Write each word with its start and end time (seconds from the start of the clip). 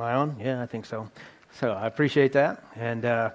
Am 0.00 0.06
I 0.06 0.14
on? 0.14 0.36
Yeah, 0.40 0.60
I 0.60 0.66
think 0.66 0.86
so. 0.86 1.08
So 1.60 1.70
I 1.70 1.86
appreciate 1.86 2.32
that. 2.32 2.64
And 2.74 3.04
uh, 3.04 3.30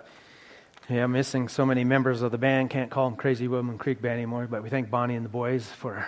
yeah, 0.89 1.05
I'm 1.05 1.13
missing 1.13 1.47
so 1.47 1.65
many 1.65 1.85
members 1.85 2.21
of 2.21 2.33
the 2.33 2.38
band. 2.38 2.70
Can't 2.70 2.91
call 2.91 3.09
them 3.09 3.17
Crazy 3.17 3.47
Woman 3.47 3.77
Creek 3.77 4.01
Band 4.01 4.15
anymore, 4.15 4.45
but 4.45 4.61
we 4.61 4.69
thank 4.69 4.89
Bonnie 4.89 5.15
and 5.15 5.23
the 5.23 5.29
boys 5.29 5.65
for 5.65 6.05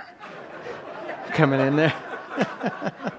coming 1.29 1.61
in 1.61 1.77
there. 1.77 1.93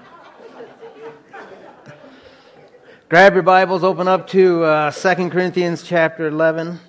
Grab 3.09 3.33
your 3.33 3.41
Bibles, 3.41 3.83
open 3.83 4.07
up 4.07 4.27
to 4.27 4.63
uh, 4.63 4.91
2 4.91 5.31
Corinthians 5.31 5.81
chapter 5.81 6.27
11. 6.27 6.79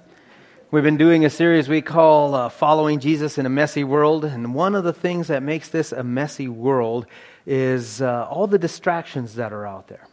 We've 0.71 0.85
been 0.85 0.99
doing 0.99 1.25
a 1.25 1.31
series 1.31 1.71
we 1.71 1.81
call 1.81 2.35
uh, 2.35 2.51
Following 2.51 3.01
Jesus 3.01 3.39
in 3.39 3.47
a 3.47 3.51
Messy 3.51 3.85
World. 3.85 4.27
And 4.27 4.55
one 4.55 4.75
of 4.75 4.85
the 4.85 4.93
things 4.93 5.29
that 5.29 5.43
makes 5.43 5.71
this 5.71 5.91
a 5.91 6.05
messy 6.05 6.49
world 6.49 7.07
is 7.47 8.03
uh, 8.03 8.27
all 8.29 8.47
the 8.47 8.59
distractions 8.59 9.37
that 9.37 9.51
are 9.51 9.67
out 9.67 9.89
there. 9.89 10.07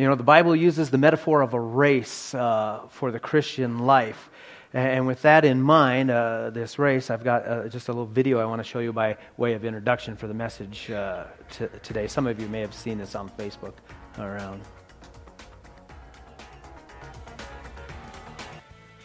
You 0.00 0.08
know, 0.08 0.14
the 0.14 0.22
Bible 0.22 0.56
uses 0.56 0.88
the 0.88 0.96
metaphor 0.96 1.42
of 1.42 1.52
a 1.52 1.60
race 1.60 2.34
uh, 2.34 2.84
for 2.88 3.10
the 3.10 3.20
Christian 3.20 3.80
life. 3.80 4.30
And 4.72 5.06
with 5.06 5.20
that 5.22 5.44
in 5.44 5.60
mind, 5.60 6.10
uh, 6.10 6.48
this 6.48 6.78
race, 6.78 7.10
I've 7.10 7.22
got 7.22 7.46
uh, 7.46 7.68
just 7.68 7.88
a 7.88 7.92
little 7.92 8.06
video 8.06 8.38
I 8.38 8.46
want 8.46 8.60
to 8.60 8.64
show 8.64 8.78
you 8.78 8.94
by 8.94 9.18
way 9.36 9.52
of 9.52 9.62
introduction 9.62 10.16
for 10.16 10.26
the 10.26 10.32
message 10.32 10.90
uh, 10.90 11.24
t- 11.50 11.66
today. 11.82 12.06
Some 12.06 12.26
of 12.26 12.40
you 12.40 12.48
may 12.48 12.60
have 12.60 12.72
seen 12.72 12.96
this 12.96 13.14
on 13.14 13.28
Facebook 13.28 13.74
around. 14.18 14.62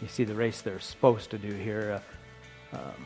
You 0.00 0.08
see 0.08 0.24
the 0.24 0.34
race 0.34 0.62
they're 0.62 0.80
supposed 0.80 1.30
to 1.32 1.36
do 1.36 1.52
here. 1.52 2.00
Uh, 2.72 2.76
um, 2.78 3.04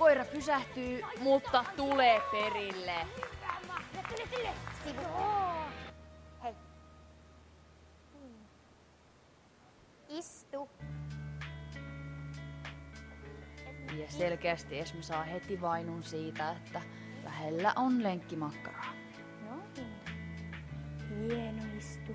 Koira 0.00 0.24
pysähtyy, 0.24 1.02
mutta 1.18 1.64
tulee 1.76 2.20
perille. 2.30 2.94
Hei. 6.42 6.54
Istu. 10.08 10.68
Ja 13.98 14.08
selkeästi 14.08 14.78
Esme 14.78 15.02
saa 15.02 15.22
heti 15.22 15.60
vainun 15.60 16.02
siitä, 16.02 16.50
että 16.50 16.82
lähellä 17.24 17.72
on 17.76 18.02
lenkkimakkaraa. 18.02 18.94
No 19.48 19.56
niin. 19.76 20.00
Hieno 21.08 21.62
istu. 21.78 22.12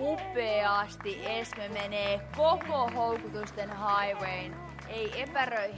Upeasti 0.00 1.20
Esme 1.26 1.68
menee 1.68 2.20
koko 2.36 2.90
houkutusten 2.94 3.70
highwayn. 3.70 4.56
Ei 4.88 5.22
epäröi 5.22 5.74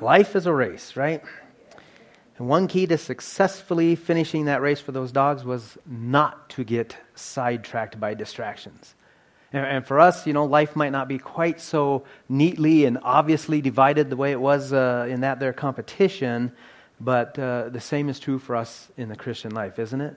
Life 0.00 0.34
is 0.34 0.46
a 0.46 0.52
race, 0.52 0.96
right? 0.96 1.22
And 2.38 2.48
one 2.48 2.68
key 2.68 2.86
to 2.86 2.96
successfully 2.96 3.96
finishing 3.96 4.46
that 4.46 4.62
race 4.62 4.80
for 4.80 4.92
those 4.92 5.12
dogs 5.12 5.44
was 5.44 5.76
not 5.86 6.48
to 6.50 6.64
get 6.64 6.96
sidetracked 7.14 8.00
by 8.00 8.14
distractions. 8.14 8.94
And, 9.52 9.84
for 9.84 9.98
us, 9.98 10.26
you 10.28 10.32
know, 10.32 10.44
life 10.44 10.76
might 10.76 10.92
not 10.92 11.08
be 11.08 11.18
quite 11.18 11.60
so 11.60 12.04
neatly 12.28 12.84
and 12.84 12.98
obviously 13.02 13.60
divided 13.60 14.08
the 14.08 14.16
way 14.16 14.30
it 14.30 14.40
was 14.40 14.72
uh, 14.72 15.06
in 15.10 15.22
that 15.22 15.40
their 15.40 15.52
competition, 15.52 16.52
but 17.00 17.36
uh, 17.36 17.68
the 17.68 17.80
same 17.80 18.08
is 18.08 18.20
true 18.20 18.38
for 18.38 18.54
us 18.54 18.92
in 18.96 19.08
the 19.08 19.16
Christian 19.16 19.52
life, 19.52 19.80
isn't 19.80 20.00
it? 20.00 20.16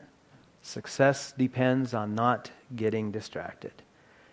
Success 0.62 1.34
depends 1.36 1.96
on 1.96 2.14
not 2.14 2.52
getting 2.76 3.12
distracted. 3.12 3.74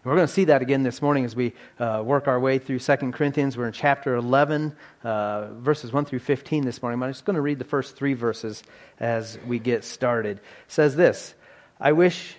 And 0.02 0.10
we're 0.10 0.16
going 0.16 0.28
to 0.28 0.32
see 0.32 0.44
that 0.46 0.62
again 0.62 0.82
this 0.82 1.02
morning 1.02 1.26
as 1.26 1.36
we 1.36 1.52
uh, 1.78 2.02
work 2.02 2.26
our 2.26 2.40
way 2.40 2.58
through 2.58 2.78
2 2.78 2.96
Corinthians. 3.12 3.58
We're 3.58 3.66
in 3.66 3.72
chapter 3.74 4.14
11, 4.14 4.74
uh, 5.04 5.48
verses 5.52 5.92
1 5.92 6.06
through 6.06 6.20
15 6.20 6.64
this 6.64 6.80
morning. 6.80 6.98
But 6.98 7.06
I'm 7.06 7.12
just 7.12 7.26
going 7.26 7.34
to 7.34 7.42
read 7.42 7.58
the 7.58 7.66
first 7.66 7.96
three 7.96 8.14
verses 8.14 8.62
as 8.98 9.38
we 9.46 9.58
get 9.58 9.84
started. 9.84 10.38
It 10.38 10.42
says 10.68 10.96
this 10.96 11.34
I 11.78 11.92
wish 11.92 12.36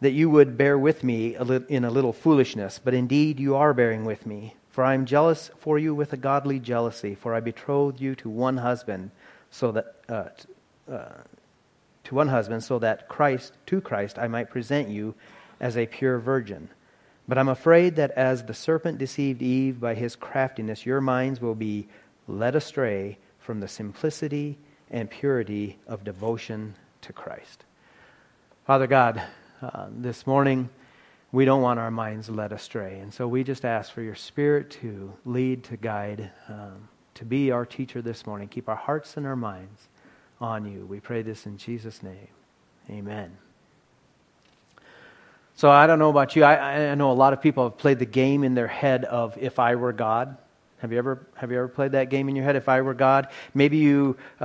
that 0.00 0.12
you 0.12 0.30
would 0.30 0.56
bear 0.56 0.78
with 0.78 1.02
me 1.02 1.34
in 1.34 1.84
a 1.84 1.90
little 1.90 2.12
foolishness, 2.12 2.78
but 2.78 2.94
indeed 2.94 3.40
you 3.40 3.56
are 3.56 3.74
bearing 3.74 4.04
with 4.04 4.24
me. 4.24 4.54
For 4.70 4.84
I 4.84 4.94
am 4.94 5.06
jealous 5.06 5.50
for 5.58 5.76
you 5.76 5.92
with 5.92 6.12
a 6.12 6.16
godly 6.16 6.60
jealousy, 6.60 7.16
for 7.16 7.34
I 7.34 7.40
betrothed 7.40 8.00
you 8.00 8.14
to 8.14 8.28
one 8.28 8.58
husband, 8.58 9.10
so 9.50 9.72
that. 9.72 9.96
Uh, 10.08 10.92
uh 10.92 11.08
to 12.04 12.14
one 12.14 12.28
husband, 12.28 12.64
so 12.64 12.78
that 12.78 13.06
Christ, 13.06 13.52
to 13.66 13.82
Christ, 13.82 14.18
I 14.18 14.28
might 14.28 14.48
present 14.48 14.88
you 14.88 15.14
as 15.60 15.76
a 15.76 15.86
pure 15.86 16.18
virgin. 16.18 16.68
But 17.26 17.38
I'm 17.38 17.48
afraid 17.48 17.96
that 17.96 18.10
as 18.12 18.44
the 18.44 18.54
serpent 18.54 18.98
deceived 18.98 19.42
Eve 19.42 19.78
by 19.80 19.94
his 19.94 20.16
craftiness, 20.16 20.86
your 20.86 21.00
minds 21.00 21.40
will 21.40 21.54
be 21.54 21.88
led 22.26 22.56
astray 22.56 23.18
from 23.38 23.60
the 23.60 23.68
simplicity 23.68 24.58
and 24.90 25.10
purity 25.10 25.78
of 25.86 26.04
devotion 26.04 26.74
to 27.02 27.12
Christ. 27.12 27.64
Father 28.66 28.86
God, 28.86 29.22
uh, 29.62 29.88
this 29.90 30.26
morning 30.26 30.70
we 31.32 31.44
don't 31.44 31.62
want 31.62 31.78
our 31.78 31.90
minds 31.90 32.30
led 32.30 32.52
astray. 32.52 32.98
And 33.00 33.12
so 33.12 33.28
we 33.28 33.44
just 33.44 33.64
ask 33.64 33.92
for 33.92 34.02
your 34.02 34.14
Spirit 34.14 34.70
to 34.82 35.12
lead, 35.24 35.64
to 35.64 35.76
guide, 35.76 36.30
um, 36.48 36.88
to 37.14 37.24
be 37.24 37.50
our 37.50 37.66
teacher 37.66 38.00
this 38.00 38.26
morning. 38.26 38.48
Keep 38.48 38.68
our 38.68 38.76
hearts 38.76 39.16
and 39.16 39.26
our 39.26 39.36
minds 39.36 39.88
on 40.40 40.64
you. 40.64 40.86
We 40.86 41.00
pray 41.00 41.22
this 41.22 41.46
in 41.46 41.58
Jesus' 41.58 42.02
name. 42.02 42.28
Amen. 42.88 43.47
So 45.58 45.68
I 45.68 45.88
don't 45.88 45.98
know 45.98 46.08
about 46.08 46.36
you. 46.36 46.44
I, 46.44 46.92
I 46.92 46.94
know 46.94 47.10
a 47.10 47.12
lot 47.14 47.32
of 47.32 47.42
people 47.42 47.64
have 47.64 47.76
played 47.76 47.98
the 47.98 48.06
game 48.06 48.44
in 48.44 48.54
their 48.54 48.68
head 48.68 49.04
of 49.04 49.36
if 49.36 49.58
I 49.58 49.74
were 49.74 49.92
God. 49.92 50.36
Have 50.78 50.92
you 50.92 50.98
ever 50.98 51.26
have 51.34 51.50
you 51.50 51.58
ever 51.58 51.66
played 51.66 51.90
that 51.92 52.10
game 52.10 52.28
in 52.28 52.36
your 52.36 52.44
head? 52.44 52.54
If 52.54 52.68
I 52.68 52.80
were 52.80 52.94
God, 52.94 53.26
maybe 53.54 53.76
you 53.76 54.16
uh, 54.40 54.44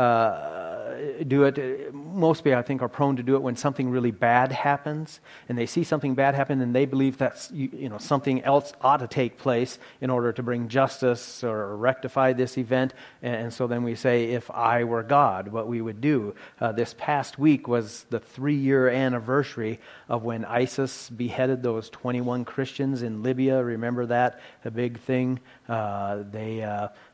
do 1.28 1.44
it. 1.44 1.94
Most 1.94 2.44
people, 2.44 2.60
I 2.60 2.62
think, 2.62 2.82
are 2.82 2.90
prone 2.90 3.16
to 3.18 3.24
do 3.24 3.36
it 3.36 3.42
when 3.42 3.56
something 3.56 3.90
really 3.90 4.12
bad 4.12 4.52
happens, 4.52 5.20
and 5.50 5.58
they 5.58 5.66
see 5.66 5.84
something 5.84 6.16
bad 6.16 6.36
happen, 6.36 6.62
and 6.62 6.76
they 6.76 6.86
believe 6.86 7.18
that 7.18 7.50
you, 7.54 7.70
you 7.74 7.90
know 7.90 7.98
something 7.98 8.44
else 8.44 8.74
ought 8.82 8.98
to 8.98 9.08
take 9.08 9.38
place 9.38 9.80
in 10.02 10.10
order 10.10 10.32
to 10.32 10.44
bring 10.44 10.68
justice 10.68 11.44
or 11.44 11.76
rectify 11.76 12.34
this 12.34 12.58
event. 12.58 12.94
And, 13.22 13.36
and 13.36 13.54
so 13.54 13.68
then 13.68 13.84
we 13.84 13.96
say, 13.96 14.32
"If 14.32 14.50
I 14.52 14.84
were 14.84 15.04
God, 15.04 15.50
what 15.50 15.68
we 15.68 15.82
would 15.82 16.02
do." 16.02 16.36
Uh, 16.60 16.72
this 16.72 16.96
past 16.98 17.38
week 17.38 17.68
was 17.68 18.06
the 18.10 18.20
three-year 18.20 18.90
anniversary 18.90 19.80
of 20.10 20.24
when 20.24 20.46
ISIS 20.46 21.10
beheaded 21.10 21.64
those 21.64 21.90
21 21.90 22.46
Christians 22.46 23.04
in 23.04 23.24
Libya. 23.24 23.64
Remember 23.64 24.06
that? 24.08 24.40
A 24.66 24.72
big 24.72 25.00
thing. 25.00 25.40
Uh, 25.68 26.24
they 26.32 26.64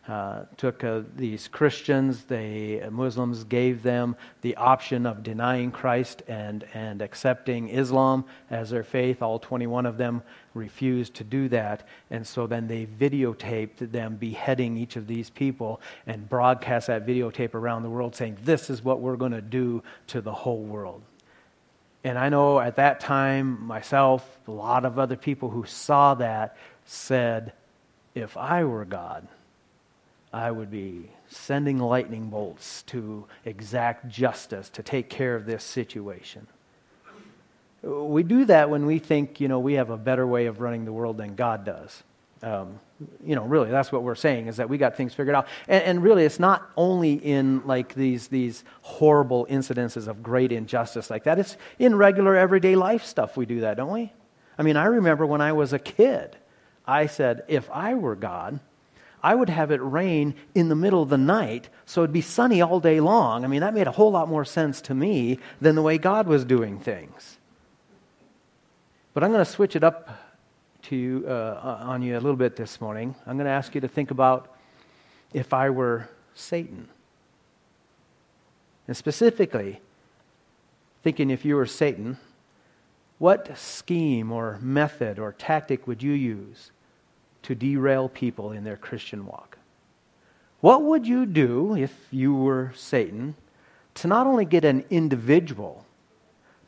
uh, 0.10 0.20
uh, 0.20 0.46
took 0.58 0.84
uh, 0.84 1.02
these 1.16 1.48
Christians, 1.48 2.24
the 2.26 2.90
Muslims 2.90 3.44
gave 3.44 3.84
them 3.84 4.16
the 4.42 4.56
option 4.56 5.06
of 5.06 5.24
denying 5.24 5.72
Christ 5.72 6.24
and, 6.28 6.66
and 6.74 7.02
accepting 7.02 7.70
Islam 7.70 8.26
as 8.50 8.70
their 8.70 8.84
faith. 8.84 9.22
All 9.22 9.40
21 9.40 9.86
of 9.86 9.98
them 9.98 10.24
refused 10.54 11.14
to 11.16 11.24
do 11.24 11.48
that. 11.50 11.88
And 12.10 12.26
so 12.26 12.48
then 12.48 12.68
they 12.68 12.86
videotaped 12.86 13.92
them 13.92 14.16
beheading 14.16 14.78
each 14.78 14.96
of 14.96 15.08
these 15.08 15.30
people 15.30 15.80
and 16.08 16.28
broadcast 16.28 16.88
that 16.88 17.06
videotape 17.06 17.54
around 17.54 17.84
the 17.84 17.90
world 17.90 18.16
saying, 18.16 18.38
This 18.44 18.70
is 18.70 18.84
what 18.84 19.00
we're 19.00 19.18
going 19.18 19.32
to 19.32 19.42
do 19.42 19.84
to 20.08 20.22
the 20.22 20.34
whole 20.34 20.64
world. 20.64 21.02
And 22.04 22.18
I 22.18 22.30
know 22.30 22.60
at 22.60 22.78
that 22.78 23.00
time, 23.00 23.64
myself, 23.66 24.40
a 24.48 24.52
lot 24.52 24.86
of 24.86 24.98
other 24.98 25.18
people 25.18 25.50
who 25.50 25.66
saw 25.66 26.14
that 26.16 26.58
said, 26.86 27.54
if 28.16 28.36
I 28.38 28.64
were 28.64 28.86
God, 28.86 29.28
I 30.32 30.52
would 30.52 30.70
be 30.70 31.10
sending 31.28 31.80
lightning 31.80 32.30
bolts 32.30 32.84
to 32.84 33.26
exact 33.46 34.08
justice 34.10 34.70
to 34.70 34.84
take 34.84 35.10
care 35.10 35.36
of 35.36 35.46
this 35.46 35.64
situation. 35.64 36.48
We 37.82 38.24
do 38.24 38.46
that 38.46 38.70
when 38.70 38.86
we 38.86 39.00
think, 39.00 39.40
you 39.40 39.48
know, 39.48 39.60
we 39.60 39.74
have 39.74 39.90
a 39.90 39.98
better 39.98 40.28
way 40.28 40.46
of 40.46 40.60
running 40.60 40.86
the 40.86 40.92
world 40.92 41.18
than 41.18 41.36
God 41.36 41.66
does. 41.66 42.04
Um, 42.44 42.80
you 43.26 43.36
know, 43.36 43.44
really, 43.44 43.70
that's 43.70 43.92
what 43.92 44.04
we're 44.04 44.16
saying 44.16 44.48
is 44.48 44.58
that 44.58 44.70
we 44.70 44.78
got 44.78 44.96
things 44.96 45.14
figured 45.14 45.36
out. 45.36 45.48
And, 45.68 45.84
and, 45.84 46.04
really, 46.04 46.26
it's 46.26 46.40
not 46.40 46.70
only 46.78 47.14
in 47.14 47.66
like 47.66 47.94
these, 47.96 48.28
these 48.28 48.64
horrible 48.82 49.46
incidences 49.48 50.08
of 50.08 50.22
great 50.22 50.52
injustice 50.52 51.10
like 51.10 51.24
that, 51.24 51.40
it's 51.40 51.58
in 51.80 51.96
regular 51.96 52.36
everyday 52.36 52.76
life 52.76 53.04
stuff 53.04 53.36
we 53.36 53.46
do 53.46 53.62
that, 53.62 53.78
don't 53.78 53.92
we? 53.92 54.12
I 54.58 54.64
mean, 54.64 54.78
I 54.78 54.86
remember 54.86 55.26
when 55.26 55.42
I 55.42 55.54
was 55.54 55.74
a 55.74 55.80
kid, 55.80 56.38
I 56.86 57.08
said, 57.08 57.44
if 57.48 57.70
I 57.72 57.94
were 57.96 58.16
God, 58.16 58.60
I 59.22 59.36
would 59.36 59.50
have 59.50 59.72
it 59.72 59.82
rain 59.82 60.36
in 60.56 60.70
the 60.70 60.76
middle 60.76 61.04
of 61.04 61.10
the 61.10 61.18
night 61.18 61.70
so 61.86 62.02
it'd 62.02 62.14
be 62.14 62.22
sunny 62.22 62.62
all 62.62 62.80
day 62.80 63.00
long. 63.00 63.44
I 63.44 63.48
mean, 63.48 63.62
that 63.62 63.74
made 63.74 63.88
a 63.88 63.92
whole 63.92 64.12
lot 64.12 64.30
more 64.30 64.46
sense 64.46 64.82
to 64.82 64.94
me 64.94 65.40
than 65.60 65.76
the 65.76 65.82
way 65.82 65.98
God 65.98 66.28
was 66.28 66.46
doing 66.46 66.80
things. 66.80 67.38
But 69.14 69.24
I'm 69.24 69.32
going 69.32 69.44
to 69.44 69.52
switch 69.52 69.76
it 69.76 69.84
up 69.84 70.10
to 70.84 70.96
you, 70.96 71.26
uh, 71.28 71.80
on 71.82 72.02
you 72.02 72.14
a 72.14 72.22
little 72.22 72.36
bit 72.36 72.56
this 72.56 72.80
morning. 72.80 73.16
I'm 73.26 73.36
going 73.36 73.46
to 73.46 73.52
ask 73.52 73.76
you 73.76 73.82
to 73.82 73.88
think 73.88 74.12
about 74.12 74.56
if 75.34 75.54
I 75.54 75.70
were 75.70 76.10
Satan. 76.34 76.88
And 78.88 78.96
specifically, 78.96 79.82
thinking 81.04 81.30
if 81.30 81.44
you 81.44 81.56
were 81.56 81.66
Satan, 81.66 82.18
what 83.18 83.58
scheme 83.58 84.32
or 84.32 84.58
method 84.62 85.20
or 85.20 85.34
tactic 85.34 85.86
would 85.86 86.02
you 86.02 86.14
use 86.14 86.72
to 87.44 87.56
derail 87.56 88.10
people 88.10 88.52
in 88.52 88.64
their 88.64 88.78
Christian 88.78 89.26
walk. 89.26 89.58
What 90.62 90.84
would 90.84 91.08
you 91.08 91.26
do 91.26 91.76
if 91.76 91.94
you 92.12 92.36
were 92.36 92.74
Satan 92.76 93.36
to 93.96 94.08
not 94.08 94.28
only 94.28 94.46
get 94.46 94.66
an 94.66 94.86
individual, 94.90 95.86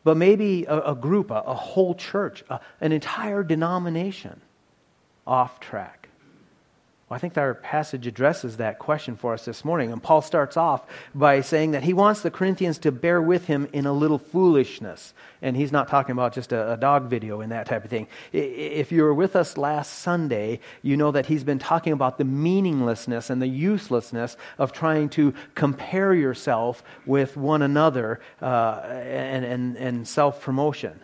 but 0.03 0.17
maybe 0.17 0.65
a, 0.65 0.91
a 0.91 0.95
group, 0.95 1.29
a, 1.29 1.43
a, 1.45 1.53
whole 1.53 1.93
church, 1.93 2.43
a, 2.49 2.59
an 2.79 2.91
entire 2.91 3.43
denomination 3.43 4.41
off 5.27 5.59
track? 5.59 6.00
Well, 7.11 7.17
I 7.17 7.19
think 7.19 7.37
our 7.37 7.55
passage 7.55 8.07
addresses 8.07 8.55
that 8.55 8.79
question 8.79 9.17
for 9.17 9.33
us 9.33 9.43
this 9.43 9.65
morning. 9.65 9.91
And 9.91 10.01
Paul 10.01 10.21
starts 10.21 10.55
off 10.55 10.85
by 11.13 11.41
saying 11.41 11.71
that 11.71 11.83
he 11.83 11.91
wants 11.91 12.21
the 12.21 12.31
Corinthians 12.31 12.77
to 12.77 12.91
bear 12.93 13.21
with 13.21 13.47
him 13.47 13.67
in 13.73 13.85
a 13.85 13.91
little 13.91 14.17
foolishness. 14.17 15.13
And 15.41 15.57
he's 15.57 15.73
not 15.73 15.89
talking 15.89 16.13
about 16.13 16.31
just 16.31 16.53
a, 16.53 16.71
a 16.71 16.77
dog 16.77 17.09
video 17.09 17.41
and 17.41 17.51
that 17.51 17.65
type 17.65 17.83
of 17.83 17.89
thing. 17.89 18.07
If 18.31 18.93
you 18.93 19.03
were 19.03 19.13
with 19.13 19.35
us 19.35 19.57
last 19.57 19.99
Sunday, 19.99 20.61
you 20.83 20.95
know 20.95 21.11
that 21.11 21.25
he's 21.25 21.43
been 21.43 21.59
talking 21.59 21.91
about 21.91 22.17
the 22.17 22.23
meaninglessness 22.23 23.29
and 23.29 23.41
the 23.41 23.47
uselessness 23.47 24.37
of 24.57 24.71
trying 24.71 25.09
to 25.09 25.33
compare 25.53 26.13
yourself 26.13 26.81
with 27.05 27.35
one 27.35 27.61
another 27.61 28.21
uh, 28.41 28.83
and, 28.85 29.43
and, 29.43 29.75
and 29.75 30.07
self 30.07 30.41
promotion. 30.41 31.01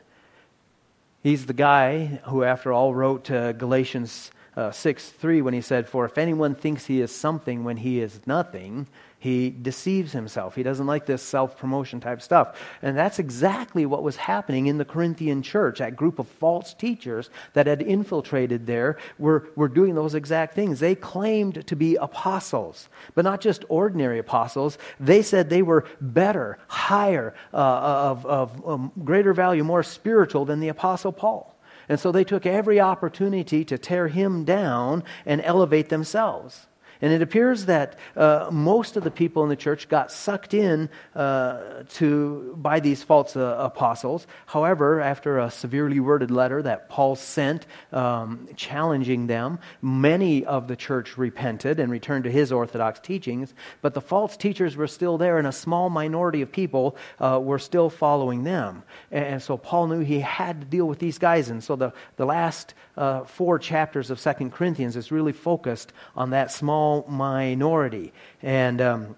He's 1.22 1.48
the 1.48 1.54
guy 1.54 2.22
who, 2.28 2.46
after 2.46 2.72
all, 2.72 2.96
wrote 2.96 3.30
uh, 3.30 3.52
Galatians 3.52 4.32
uh, 4.58 4.72
6 4.72 5.10
3 5.10 5.42
when 5.44 5.54
he 5.54 5.62
said, 5.62 5.88
For 5.88 6.04
if 6.04 6.18
anyone 6.18 6.56
thinks 6.56 6.88
he 6.88 7.00
is 7.00 7.14
something 7.14 7.64
when 7.64 7.78
he 7.78 8.02
is 8.02 8.20
nothing, 8.26 8.88
he 9.20 9.50
deceives 9.50 10.14
himself. 10.14 10.56
He 10.56 10.64
doesn't 10.64 10.86
like 10.86 11.06
this 11.06 11.22
self 11.22 11.58
promotion 11.58 12.00
type 12.00 12.22
stuff. 12.22 12.60
And 12.82 12.98
that's 12.98 13.20
exactly 13.20 13.86
what 13.86 14.04
was 14.04 14.16
happening 14.16 14.66
in 14.66 14.78
the 14.78 14.86
Corinthian 14.86 15.44
church. 15.44 15.80
That 15.80 15.96
group 15.96 16.18
of 16.18 16.28
false 16.28 16.74
teachers 16.74 17.30
that 17.54 17.68
had 17.68 17.82
infiltrated 17.82 18.66
there 18.66 18.98
were, 19.20 19.50
were 19.56 19.68
doing 19.68 19.96
those 19.96 20.16
exact 20.16 20.56
things. 20.56 20.80
They 20.80 20.96
claimed 20.96 21.66
to 21.68 21.76
be 21.76 21.96
apostles, 21.96 22.90
but 23.14 23.26
not 23.26 23.42
just 23.42 23.66
ordinary 23.70 24.18
apostles. 24.18 24.78
They 25.00 25.22
said 25.22 25.50
they 25.50 25.64
were 25.64 25.86
better, 26.02 26.58
higher, 26.68 27.34
uh, 27.54 27.58
of, 27.58 28.26
of 28.26 28.68
um, 28.68 28.92
greater 29.04 29.34
value, 29.34 29.64
more 29.64 29.84
spiritual 29.84 30.46
than 30.46 30.60
the 30.60 30.70
apostle 30.70 31.12
Paul. 31.12 31.57
And 31.90 32.00
so 32.00 32.12
they 32.12 32.24
took 32.24 32.46
every 32.46 32.80
opportunity 32.80 33.64
to 33.66 33.78
tear 33.78 34.08
him 34.08 34.44
down 34.44 35.04
and 35.26 35.42
elevate 35.42 35.90
themselves. 35.90 36.68
And 37.02 37.14
it 37.14 37.22
appears 37.22 37.66
that 37.66 37.98
uh, 38.16 38.50
most 38.52 38.98
of 38.98 39.04
the 39.04 39.12
people 39.12 39.44
in 39.44 39.50
the 39.50 39.56
church 39.56 39.90
got 39.90 40.12
sucked 40.12 40.54
in 40.54 40.90
uh, 41.16 41.84
to, 41.96 42.56
by 42.58 42.80
these 42.80 43.04
false 43.04 43.36
uh, 43.36 43.56
apostles. 43.60 44.28
However, 44.46 45.02
after 45.02 45.40
a 45.40 45.52
severely 45.52 46.00
worded 46.00 46.32
letter 46.32 46.62
that 46.62 46.90
Paul 46.90 47.16
sent 47.16 47.66
um, 47.92 48.48
challenging 48.56 49.28
them, 49.28 49.60
many 49.82 50.46
of 50.46 50.68
the 50.68 50.76
church 50.76 51.18
repented 51.18 51.80
and 51.80 51.92
returned 51.92 52.24
to 52.24 52.32
his 52.32 52.52
orthodox 52.52 53.00
teachings. 53.00 53.54
But 53.82 53.94
the 53.94 54.02
false 54.02 54.38
teachers 54.38 54.76
were 54.76 54.88
still 54.88 55.18
there, 55.18 55.38
and 55.38 55.48
a 55.48 55.52
small 55.52 55.90
minority 55.90 56.42
of 56.42 56.52
people 56.52 56.98
uh, 57.20 57.40
were 57.42 57.60
still 57.60 57.90
following 57.90 58.44
them. 58.44 58.84
And, 59.12 59.42
so 59.42 59.58
Paul 59.58 59.88
knew 59.88 60.00
he 60.00 60.20
had 60.20 60.62
to 60.62 60.68
deal 60.68 60.88
with 60.88 61.00
these 61.00 61.20
guys. 61.20 61.50
And 61.50 61.64
so 61.64 61.76
the, 61.76 61.94
the 62.16 62.26
last 62.26 62.74
uh, 62.98 63.24
four 63.26 63.60
chapters 63.60 64.10
of 64.10 64.20
Second 64.20 64.52
Corinthians 64.52 64.96
is 64.96 65.12
really 65.12 65.34
focused 65.34 65.94
on 66.16 66.32
that 66.32 66.52
small 66.52 66.87
minority. 67.08 68.14
And, 68.42 68.82
um, 68.82 69.18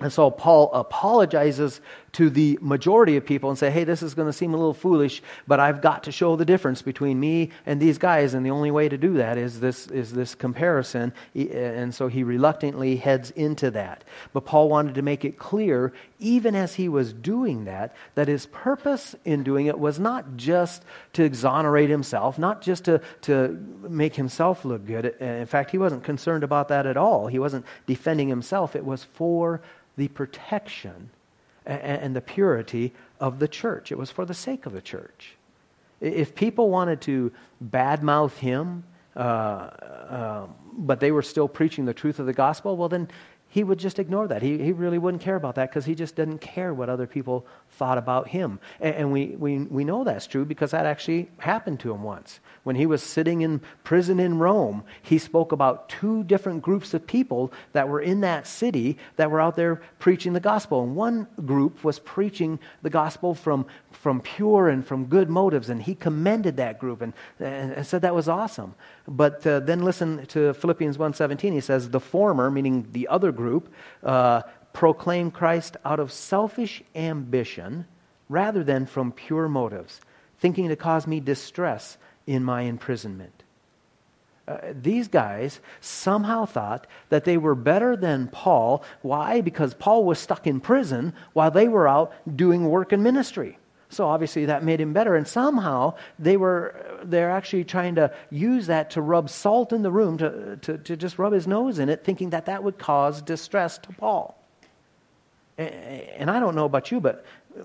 and 0.00 0.12
so 0.12 0.30
Paul 0.30 0.72
apologizes 0.72 1.80
to 2.12 2.28
the 2.28 2.58
majority 2.60 3.16
of 3.16 3.24
people 3.24 3.48
and 3.48 3.58
say, 3.58 3.70
hey, 3.70 3.84
this 3.84 4.02
is 4.02 4.14
going 4.14 4.28
to 4.28 4.32
seem 4.32 4.52
a 4.52 4.56
little 4.56 4.74
foolish, 4.74 5.22
but 5.46 5.58
I've 5.58 5.80
got 5.80 6.04
to 6.04 6.12
show 6.12 6.36
the 6.36 6.44
difference 6.44 6.82
between 6.82 7.18
me 7.18 7.50
and 7.64 7.80
these 7.80 7.96
guys, 7.96 8.34
and 8.34 8.44
the 8.44 8.50
only 8.50 8.70
way 8.70 8.88
to 8.90 8.98
do 8.98 9.14
that 9.14 9.38
is 9.38 9.60
this, 9.60 9.86
is 9.86 10.12
this 10.12 10.34
comparison. 10.34 11.14
Eh, 11.34 11.46
and 11.52 11.94
so 11.94 12.08
he 12.08 12.22
reluctantly 12.22 12.96
heads 12.96 13.30
into 13.30 13.70
that. 13.70 14.04
But 14.34 14.44
Paul 14.44 14.68
wanted 14.68 14.94
to 14.96 15.02
make 15.02 15.24
it 15.24 15.38
clear, 15.38 15.94
even 16.18 16.54
as 16.54 16.74
he 16.74 16.86
was 16.86 17.14
doing 17.14 17.64
that, 17.64 17.96
that 18.14 18.28
his 18.28 18.44
purpose 18.44 19.16
in 19.24 19.42
doing 19.42 19.66
it 19.66 19.78
was 19.78 19.98
not 19.98 20.36
just 20.36 20.84
to 21.14 21.24
exonerate 21.24 21.88
himself, 21.88 22.38
not 22.38 22.60
just 22.60 22.84
to, 22.84 23.00
to 23.22 23.58
make 23.88 24.14
himself 24.14 24.66
look 24.66 24.84
good. 24.84 25.06
In 25.18 25.46
fact, 25.46 25.70
he 25.70 25.78
wasn't 25.78 26.04
concerned 26.04 26.44
about 26.44 26.68
that 26.68 26.84
at 26.84 26.98
all. 26.98 27.26
He 27.26 27.38
wasn't 27.38 27.64
defending 27.86 28.28
himself. 28.28 28.76
It 28.76 28.84
was 28.84 29.04
for 29.04 29.62
the 29.96 30.08
protection 30.08 31.10
and 31.66 32.14
the 32.16 32.20
purity 32.20 32.92
of 33.20 33.38
the 33.38 33.48
church. 33.48 33.92
It 33.92 33.98
was 33.98 34.10
for 34.10 34.24
the 34.24 34.34
sake 34.34 34.66
of 34.66 34.72
the 34.72 34.80
church. 34.80 35.36
If 36.00 36.34
people 36.34 36.70
wanted 36.70 37.00
to 37.02 37.32
badmouth 37.64 38.36
him, 38.38 38.84
uh, 39.14 39.18
uh, 39.18 40.46
but 40.72 41.00
they 41.00 41.12
were 41.12 41.22
still 41.22 41.48
preaching 41.48 41.84
the 41.84 41.94
truth 41.94 42.18
of 42.18 42.26
the 42.26 42.32
gospel, 42.32 42.76
well, 42.76 42.88
then 42.88 43.08
he 43.52 43.62
would 43.62 43.78
just 43.78 43.98
ignore 43.98 44.26
that. 44.28 44.40
He, 44.40 44.56
he 44.56 44.72
really 44.72 44.96
wouldn't 44.96 45.22
care 45.22 45.36
about 45.36 45.56
that 45.56 45.68
because 45.68 45.84
he 45.84 45.94
just 45.94 46.16
didn't 46.16 46.38
care 46.38 46.72
what 46.72 46.88
other 46.88 47.06
people 47.06 47.46
thought 47.68 47.98
about 47.98 48.28
him. 48.28 48.58
And, 48.80 48.94
and, 48.94 49.12
we, 49.12 49.36
we, 49.36 49.58
we 49.58 49.84
know 49.84 50.04
that's 50.04 50.26
true 50.26 50.46
because 50.46 50.70
that 50.70 50.86
actually 50.86 51.28
happened 51.36 51.78
to 51.80 51.92
him 51.92 52.02
once. 52.02 52.40
When 52.62 52.76
he 52.76 52.86
was 52.86 53.02
sitting 53.02 53.42
in 53.42 53.60
prison 53.84 54.18
in 54.18 54.38
Rome, 54.38 54.84
he 55.02 55.18
spoke 55.18 55.52
about 55.52 55.90
two 55.90 56.24
different 56.24 56.62
groups 56.62 56.94
of 56.94 57.06
people 57.06 57.52
that 57.74 57.90
were 57.90 58.00
in 58.00 58.22
that 58.22 58.46
city 58.46 58.96
that 59.16 59.30
were 59.30 59.40
out 59.40 59.56
there 59.56 59.82
preaching 59.98 60.32
the 60.32 60.40
gospel. 60.40 60.82
And 60.82 60.96
one 60.96 61.26
group 61.44 61.84
was 61.84 61.98
preaching 61.98 62.58
the 62.80 62.88
gospel 62.88 63.34
from, 63.34 63.66
from 63.90 64.22
pure 64.22 64.70
and 64.70 64.86
from 64.86 65.06
good 65.06 65.28
motives, 65.28 65.68
and 65.68 65.82
he 65.82 65.94
commended 65.94 66.56
that 66.56 66.78
group 66.78 67.02
and, 67.02 67.12
and 67.38 67.86
said 67.86 68.00
that 68.00 68.14
was 68.14 68.30
awesome. 68.30 68.76
But 69.06 69.46
uh, 69.46 69.60
then 69.60 69.82
listen 69.82 70.24
to 70.28 70.54
Philippians 70.54 70.96
1.17. 70.96 71.52
He 71.52 71.60
says, 71.60 71.90
the 71.90 72.00
former, 72.00 72.50
meaning 72.50 72.86
the 72.92 73.08
other 73.08 73.32
group, 73.32 73.41
uh, 74.02 74.42
proclaim 74.72 75.30
Christ 75.30 75.76
out 75.84 76.00
of 76.00 76.12
selfish 76.12 76.82
ambition 76.94 77.86
rather 78.28 78.64
than 78.64 78.86
from 78.86 79.12
pure 79.12 79.48
motives, 79.48 80.00
thinking 80.38 80.68
to 80.68 80.76
cause 80.76 81.06
me 81.06 81.20
distress 81.20 81.98
in 82.26 82.42
my 82.42 82.62
imprisonment. 82.62 83.42
Uh, 84.48 84.58
these 84.72 85.06
guys 85.06 85.60
somehow 85.80 86.44
thought 86.44 86.86
that 87.10 87.24
they 87.24 87.36
were 87.36 87.54
better 87.54 87.96
than 87.96 88.28
Paul. 88.28 88.82
Why? 89.02 89.40
Because 89.40 89.74
Paul 89.74 90.04
was 90.04 90.18
stuck 90.18 90.46
in 90.46 90.60
prison 90.60 91.14
while 91.32 91.50
they 91.50 91.68
were 91.68 91.86
out 91.86 92.12
doing 92.36 92.68
work 92.68 92.92
in 92.92 93.02
ministry. 93.02 93.58
So 93.92 94.06
obviously 94.06 94.46
that 94.46 94.64
made 94.64 94.80
him 94.80 94.92
better. 94.92 95.16
And 95.16 95.28
somehow 95.28 95.94
they 96.18 96.36
were 96.36 97.00
they're 97.04 97.30
actually 97.30 97.64
trying 97.64 97.96
to 97.96 98.12
use 98.30 98.66
that 98.66 98.90
to 98.90 99.02
rub 99.02 99.28
salt 99.28 99.72
in 99.72 99.82
the 99.82 99.90
room, 99.90 100.18
to, 100.18 100.56
to, 100.62 100.78
to 100.78 100.96
just 100.96 101.18
rub 101.18 101.32
his 101.32 101.46
nose 101.46 101.78
in 101.78 101.88
it, 101.88 102.04
thinking 102.04 102.30
that 102.30 102.46
that 102.46 102.62
would 102.62 102.78
cause 102.78 103.20
distress 103.22 103.78
to 103.78 103.92
Paul. 103.92 104.38
And 105.58 106.30
I 106.30 106.40
don't 106.40 106.54
know 106.54 106.64
about 106.64 106.90
you, 106.90 107.00
but 107.00 107.24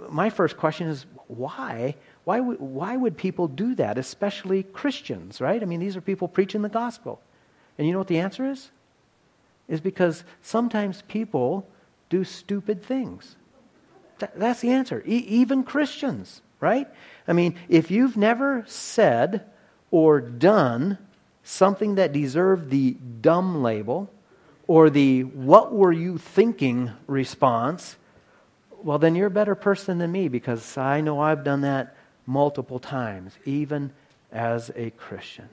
my 0.09 0.29
first 0.29 0.57
question 0.57 0.87
is 0.87 1.05
why? 1.27 1.95
Why 2.25 2.41
would, 2.41 2.59
why 2.59 2.97
would 2.97 3.15
people 3.17 3.47
do 3.47 3.73
that, 3.75 3.97
especially 3.97 4.63
Christians, 4.63 5.39
right? 5.39 5.61
I 5.61 5.65
mean, 5.65 5.79
these 5.79 5.95
are 5.95 6.01
people 6.01 6.27
preaching 6.27 6.61
the 6.61 6.69
gospel. 6.69 7.21
And 7.77 7.87
you 7.87 7.93
know 7.93 7.99
what 7.99 8.07
the 8.07 8.19
answer 8.19 8.45
is? 8.45 8.71
Is 9.69 9.79
because 9.79 10.23
sometimes 10.41 11.03
people 11.07 11.67
do 12.09 12.23
stupid 12.23 12.83
things. 12.83 13.35
That's 14.19 14.61
the 14.61 14.71
answer. 14.71 15.03
E- 15.05 15.25
even 15.27 15.63
Christians, 15.63 16.41
right? 16.59 16.87
I 17.27 17.33
mean, 17.33 17.55
if 17.69 17.91
you've 17.91 18.17
never 18.17 18.63
said 18.67 19.45
or 19.91 20.21
done 20.21 20.97
something 21.43 21.95
that 21.95 22.11
deserved 22.11 22.69
the 22.69 22.91
dumb 23.21 23.63
label 23.63 24.09
or 24.67 24.89
the 24.89 25.23
what 25.23 25.73
were 25.73 25.91
you 25.93 26.17
thinking 26.17 26.91
response, 27.07 27.95
well, 28.83 28.99
then 28.99 29.15
you're 29.15 29.27
a 29.27 29.31
better 29.31 29.55
person 29.55 29.97
than 29.97 30.11
me 30.11 30.27
because 30.27 30.77
I 30.77 31.01
know 31.01 31.19
I've 31.19 31.43
done 31.43 31.61
that 31.61 31.95
multiple 32.25 32.79
times, 32.79 33.33
even 33.45 33.91
as 34.31 34.71
a 34.75 34.91
Christian. 34.91 35.49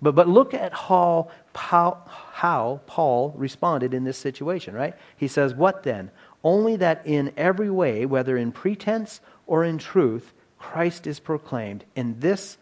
But, 0.00 0.14
but 0.14 0.28
look 0.28 0.54
at 0.54 0.72
how, 0.72 1.30
how, 1.54 2.02
how 2.32 2.80
Paul 2.86 3.34
responded 3.36 3.94
in 3.94 4.04
this 4.04 4.18
situation, 4.18 4.74
right? 4.74 4.94
He 5.16 5.28
says, 5.28 5.54
What 5.54 5.82
then? 5.82 6.10
Only 6.44 6.76
that 6.76 7.02
in 7.06 7.32
every 7.36 7.70
way, 7.70 8.04
whether 8.04 8.36
in 8.36 8.52
pretense 8.52 9.20
or 9.46 9.64
in 9.64 9.78
truth, 9.78 10.34
Christ 10.58 11.06
is 11.06 11.18
proclaimed. 11.18 11.84
In 11.96 12.20
this 12.20 12.58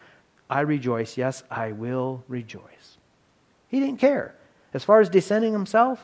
I 0.49 0.61
rejoice. 0.61 1.17
Yes, 1.17 1.43
I 1.51 1.73
will 1.73 2.25
rejoice. 2.29 2.99
He 3.69 3.81
didn't 3.81 3.99
care. 3.99 4.35
As 4.73 4.85
far 4.85 5.01
as 5.01 5.09
defending 5.09 5.53
himself, 5.53 6.01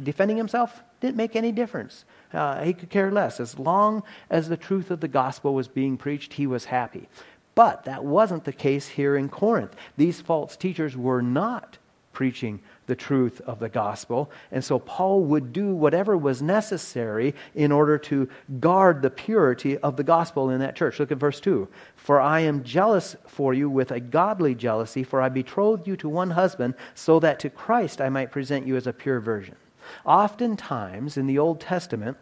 defending 0.00 0.36
himself 0.36 0.82
didn't 1.00 1.16
make 1.16 1.34
any 1.34 1.52
difference. 1.52 2.04
Uh, 2.32 2.62
he 2.64 2.72
could 2.72 2.90
care 2.90 3.10
less. 3.10 3.40
As 3.40 3.58
long 3.58 4.02
as 4.30 4.48
the 4.48 4.56
truth 4.56 4.90
of 4.90 5.00
the 5.00 5.08
gospel 5.08 5.54
was 5.54 5.68
being 5.68 5.96
preached, 5.96 6.34
he 6.34 6.46
was 6.46 6.66
happy. 6.66 7.08
But 7.54 7.84
that 7.84 8.04
wasn't 8.04 8.44
the 8.44 8.52
case 8.52 8.88
here 8.88 9.16
in 9.16 9.28
Corinth. 9.28 9.76
These 9.96 10.20
false 10.20 10.56
teachers 10.56 10.96
were 10.96 11.22
not 11.22 11.78
preaching 12.12 12.60
the 12.86 12.96
truth 12.96 13.40
of 13.42 13.58
the 13.58 13.68
gospel. 13.68 14.30
And 14.50 14.64
so 14.64 14.78
Paul 14.78 15.22
would 15.24 15.52
do 15.52 15.74
whatever 15.74 16.16
was 16.16 16.42
necessary 16.42 17.34
in 17.54 17.70
order 17.70 17.96
to 17.98 18.28
guard 18.60 19.02
the 19.02 19.10
purity 19.10 19.78
of 19.78 19.96
the 19.96 20.04
gospel 20.04 20.50
in 20.50 20.60
that 20.60 20.76
church. 20.76 20.98
Look 20.98 21.12
at 21.12 21.18
verse 21.18 21.40
2. 21.40 21.68
For 21.96 22.20
I 22.20 22.40
am 22.40 22.64
jealous 22.64 23.16
for 23.26 23.54
you 23.54 23.70
with 23.70 23.90
a 23.90 24.00
godly 24.00 24.54
jealousy, 24.54 25.04
for 25.04 25.22
I 25.22 25.28
betrothed 25.28 25.86
you 25.86 25.96
to 25.98 26.08
one 26.08 26.30
husband, 26.30 26.74
so 26.94 27.20
that 27.20 27.38
to 27.40 27.50
Christ 27.50 28.00
I 28.00 28.08
might 28.08 28.32
present 28.32 28.66
you 28.66 28.76
as 28.76 28.86
a 28.86 28.92
pure 28.92 29.20
virgin. 29.20 29.56
Oftentimes 30.04 31.16
in 31.16 31.26
the 31.26 31.38
Old 31.38 31.60
Testament, 31.60 32.16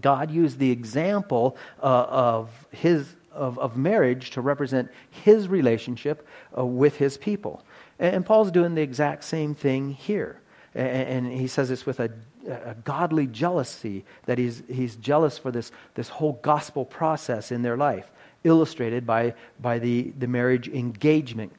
God 0.00 0.30
used 0.30 0.58
the 0.58 0.70
example 0.70 1.56
uh, 1.82 2.06
of 2.08 2.66
his 2.70 3.14
of, 3.38 3.58
of 3.58 3.76
marriage 3.76 4.30
to 4.30 4.40
represent 4.40 4.90
his 5.10 5.48
relationship 5.48 6.26
uh, 6.56 6.64
with 6.64 6.96
his 6.96 7.16
people. 7.16 7.62
And 7.98 8.24
Paul's 8.24 8.50
doing 8.50 8.74
the 8.74 8.82
exact 8.82 9.24
same 9.24 9.54
thing 9.54 9.90
here. 9.90 10.40
And 10.74 11.26
he 11.26 11.48
says 11.48 11.70
this 11.70 11.84
with 11.86 11.98
a, 11.98 12.10
a, 12.46 12.76
godly 12.84 13.26
jealousy 13.26 14.04
that 14.26 14.38
he's, 14.38 14.62
he's 14.68 14.94
jealous 14.96 15.38
for 15.38 15.50
this, 15.50 15.72
this 15.94 16.08
whole 16.08 16.34
gospel 16.42 16.84
process 16.84 17.50
in 17.50 17.62
their 17.62 17.76
life, 17.76 18.10
illustrated 18.44 19.04
by, 19.04 19.34
by 19.60 19.78
the, 19.80 20.12
the 20.18 20.28
marriage 20.28 20.68
engagement 20.68 21.52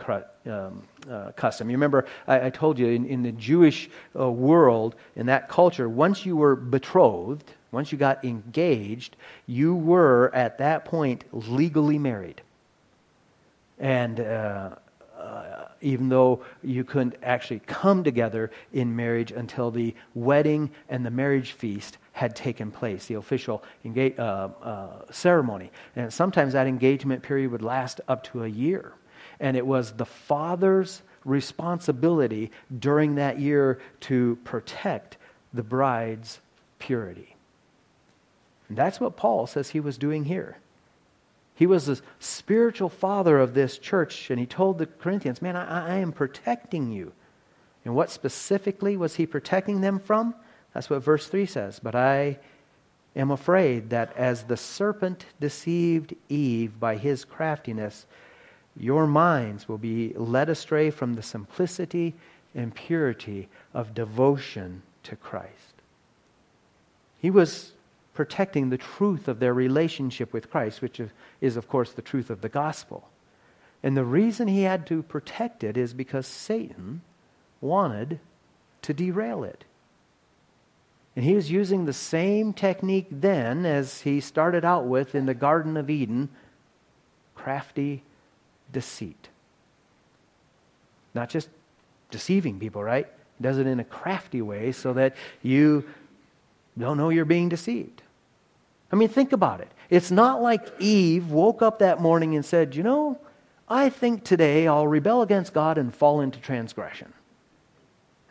um, 0.45 0.83
uh, 1.09 1.31
custom. 1.35 1.69
You 1.69 1.75
remember, 1.75 2.05
I, 2.27 2.45
I 2.45 2.49
told 2.49 2.79
you 2.79 2.87
in, 2.87 3.05
in 3.05 3.23
the 3.23 3.31
Jewish 3.33 3.89
uh, 4.17 4.31
world, 4.31 4.95
in 5.15 5.25
that 5.25 5.49
culture, 5.49 5.89
once 5.89 6.25
you 6.25 6.37
were 6.37 6.55
betrothed, 6.55 7.51
once 7.71 7.91
you 7.91 7.97
got 7.97 8.23
engaged, 8.23 9.15
you 9.47 9.75
were 9.75 10.31
at 10.33 10.59
that 10.59 10.85
point 10.85 11.23
legally 11.31 11.99
married. 11.99 12.41
And 13.79 14.19
uh, 14.19 14.75
uh, 15.19 15.67
even 15.81 16.09
though 16.09 16.41
you 16.63 16.83
couldn't 16.83 17.15
actually 17.21 17.59
come 17.59 18.03
together 18.03 18.51
in 18.73 18.95
marriage 18.95 19.31
until 19.31 19.71
the 19.71 19.95
wedding 20.13 20.71
and 20.87 21.05
the 21.05 21.11
marriage 21.11 21.51
feast 21.51 21.97
had 22.13 22.35
taken 22.35 22.71
place, 22.71 23.05
the 23.05 23.15
official 23.15 23.63
engage, 23.85 24.17
uh, 24.17 24.49
uh, 24.61 24.87
ceremony. 25.11 25.71
And 25.95 26.11
sometimes 26.11 26.53
that 26.53 26.67
engagement 26.67 27.23
period 27.23 27.51
would 27.51 27.61
last 27.61 28.01
up 28.07 28.23
to 28.25 28.43
a 28.43 28.47
year. 28.47 28.93
And 29.39 29.55
it 29.55 29.65
was 29.65 29.93
the 29.93 30.05
father's 30.05 31.01
responsibility 31.25 32.51
during 32.77 33.15
that 33.15 33.39
year 33.39 33.79
to 34.01 34.37
protect 34.43 35.17
the 35.53 35.63
bride's 35.63 36.39
purity. 36.77 37.35
And 38.67 38.77
that's 38.77 38.99
what 38.99 39.15
Paul 39.15 39.47
says 39.47 39.69
he 39.69 39.79
was 39.79 39.97
doing 39.97 40.25
here. 40.25 40.57
He 41.59 41.67
was 41.67 41.87
the 41.87 41.99
spiritual 42.19 42.87
father 42.87 43.37
of 43.37 43.53
this 43.53 43.77
church, 43.77 44.29
and 44.29 44.39
he 44.39 44.45
told 44.45 44.77
the 44.77 44.85
Corinthians, 44.85 45.41
Man, 45.41 45.57
I, 45.57 45.95
I, 45.95 45.97
am 45.97 46.13
protecting 46.13 46.89
you. 46.89 47.11
And 47.83 47.93
what 47.93 48.09
specifically 48.09 48.95
was 48.95 49.15
he 49.15 49.25
protecting 49.25 49.81
them 49.81 49.99
from? 49.99 50.35
That's 50.73 50.89
what 50.89 51.03
verse 51.03 51.27
3 51.27 51.45
says. 51.45 51.81
But 51.83 51.95
I 51.95 52.39
am 53.13 53.29
afraid 53.29 53.89
that 53.89 54.15
as 54.15 54.43
the 54.43 54.55
serpent 54.55 55.25
deceived 55.41 56.15
Eve 56.29 56.79
by 56.79 56.95
his 56.95 57.25
craftiness, 57.25 58.05
your 58.77 59.05
minds 59.05 59.67
will 59.67 59.77
be 59.77 60.13
led 60.15 60.47
astray 60.47 60.89
from 60.89 61.15
the 61.15 61.21
simplicity 61.21 62.15
and 62.55 62.73
purity 62.73 63.49
of 63.73 63.93
devotion 63.93 64.81
to 65.03 65.17
Christ. 65.17 65.73
He 67.17 67.29
was 67.29 67.73
protecting 68.19 68.69
the 68.69 68.77
truth 68.77 69.29
of 69.29 69.39
their 69.39 69.53
relationship 69.53 70.33
with 70.33 70.51
Christ, 70.51 70.81
which 70.81 70.99
is, 71.39 71.55
of 71.55 71.69
course, 71.69 71.93
the 71.93 72.01
truth 72.01 72.29
of 72.29 72.41
the 72.41 72.49
gospel. 72.49 73.07
And 73.81 73.95
the 73.95 74.03
reason 74.03 74.49
he 74.49 74.63
had 74.63 74.85
to 74.87 75.03
protect 75.03 75.63
it 75.63 75.77
is 75.77 75.93
because 75.93 76.27
Satan 76.27 76.99
wanted 77.61 78.19
to 78.81 78.93
derail 78.93 79.45
it. 79.45 79.63
And 81.15 81.23
he 81.23 81.33
was 81.33 81.49
using 81.49 81.85
the 81.85 81.93
same 81.93 82.51
technique 82.51 83.07
then 83.09 83.65
as 83.65 84.01
he 84.01 84.19
started 84.19 84.65
out 84.65 84.83
with 84.83 85.15
in 85.15 85.25
the 85.25 85.33
Garden 85.33 85.77
of 85.77 85.89
Eden 85.89 86.27
crafty 87.35 88.03
deceit. 88.73 89.29
Not 91.15 91.29
just 91.29 91.47
deceiving 92.11 92.59
people, 92.59 92.83
right? 92.83 93.07
He 93.37 93.43
does 93.43 93.59
it 93.59 93.65
in 93.65 93.79
a 93.79 93.85
crafty 93.85 94.41
way 94.41 94.73
so 94.73 94.91
that 94.91 95.15
you 95.41 95.85
don't 96.77 96.97
know 96.97 97.07
you're 97.07 97.23
being 97.23 97.47
deceived. 97.47 98.01
I 98.91 98.95
mean, 98.95 99.09
think 99.09 99.31
about 99.31 99.61
it. 99.61 99.71
It's 99.89 100.11
not 100.11 100.41
like 100.41 100.67
Eve 100.79 101.31
woke 101.31 101.61
up 101.61 101.79
that 101.79 102.01
morning 102.01 102.35
and 102.35 102.43
said, 102.43 102.75
You 102.75 102.83
know, 102.83 103.19
I 103.67 103.89
think 103.89 104.23
today 104.23 104.67
I'll 104.67 104.87
rebel 104.87 105.21
against 105.21 105.53
God 105.53 105.77
and 105.77 105.93
fall 105.93 106.21
into 106.21 106.39
transgression. 106.39 107.13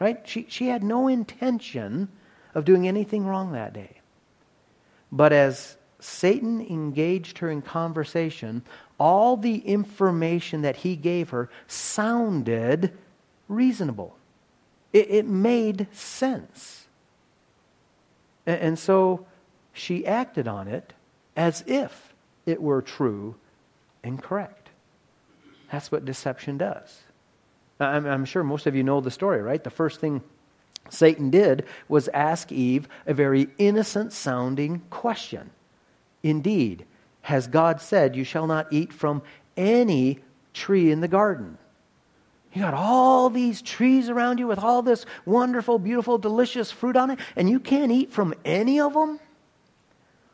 Right? 0.00 0.20
She, 0.26 0.46
she 0.48 0.68
had 0.68 0.82
no 0.82 1.08
intention 1.08 2.08
of 2.54 2.64
doing 2.64 2.86
anything 2.86 3.26
wrong 3.26 3.52
that 3.52 3.72
day. 3.72 4.00
But 5.10 5.32
as 5.32 5.76
Satan 6.00 6.60
engaged 6.60 7.38
her 7.38 7.50
in 7.50 7.62
conversation, 7.62 8.62
all 8.98 9.36
the 9.36 9.58
information 9.58 10.62
that 10.62 10.76
he 10.76 10.96
gave 10.96 11.30
her 11.30 11.48
sounded 11.66 12.96
reasonable. 13.48 14.16
It, 14.92 15.10
it 15.10 15.26
made 15.26 15.86
sense. 15.92 16.86
And, 18.46 18.60
and 18.60 18.78
so 18.78 19.26
she 19.78 20.06
acted 20.06 20.48
on 20.48 20.68
it 20.68 20.92
as 21.36 21.64
if 21.66 22.14
it 22.46 22.60
were 22.60 22.82
true 22.82 23.36
and 24.02 24.22
correct. 24.22 24.70
That's 25.70 25.92
what 25.92 26.04
deception 26.04 26.58
does. 26.58 27.02
I'm, 27.80 28.06
I'm, 28.06 28.24
sure 28.24 28.42
most 28.42 28.66
of 28.66 28.74
you 28.74 28.82
know 28.82 29.00
the 29.00 29.10
story, 29.10 29.40
right? 29.40 29.62
The 29.62 29.70
first 29.70 30.00
thing 30.00 30.22
Satan 30.90 31.30
did 31.30 31.66
was 31.88 32.08
ask 32.08 32.50
Eve 32.50 32.88
a 33.06 33.14
very 33.14 33.48
innocent 33.58 34.12
sounding 34.12 34.82
question. 34.90 35.50
Indeed, 36.22 36.84
has 37.22 37.46
God 37.46 37.80
said, 37.80 38.16
You 38.16 38.24
shall 38.24 38.46
not 38.46 38.72
eat 38.72 38.92
from 38.92 39.22
any 39.56 40.18
tree 40.54 40.90
in 40.90 41.00
the 41.00 41.08
garden? 41.08 41.58
You 42.52 42.62
got 42.62 42.74
all 42.74 43.30
these 43.30 43.62
trees 43.62 44.08
around 44.08 44.38
you 44.38 44.46
with 44.46 44.58
all 44.58 44.82
this 44.82 45.04
wonderful, 45.26 45.78
beautiful, 45.78 46.18
delicious 46.18 46.72
fruit 46.72 46.96
on 46.96 47.10
it, 47.10 47.20
and 47.36 47.48
you 47.48 47.60
can't 47.60 47.92
eat 47.92 48.10
from 48.10 48.34
any 48.44 48.80
of 48.80 48.94
them? 48.94 49.20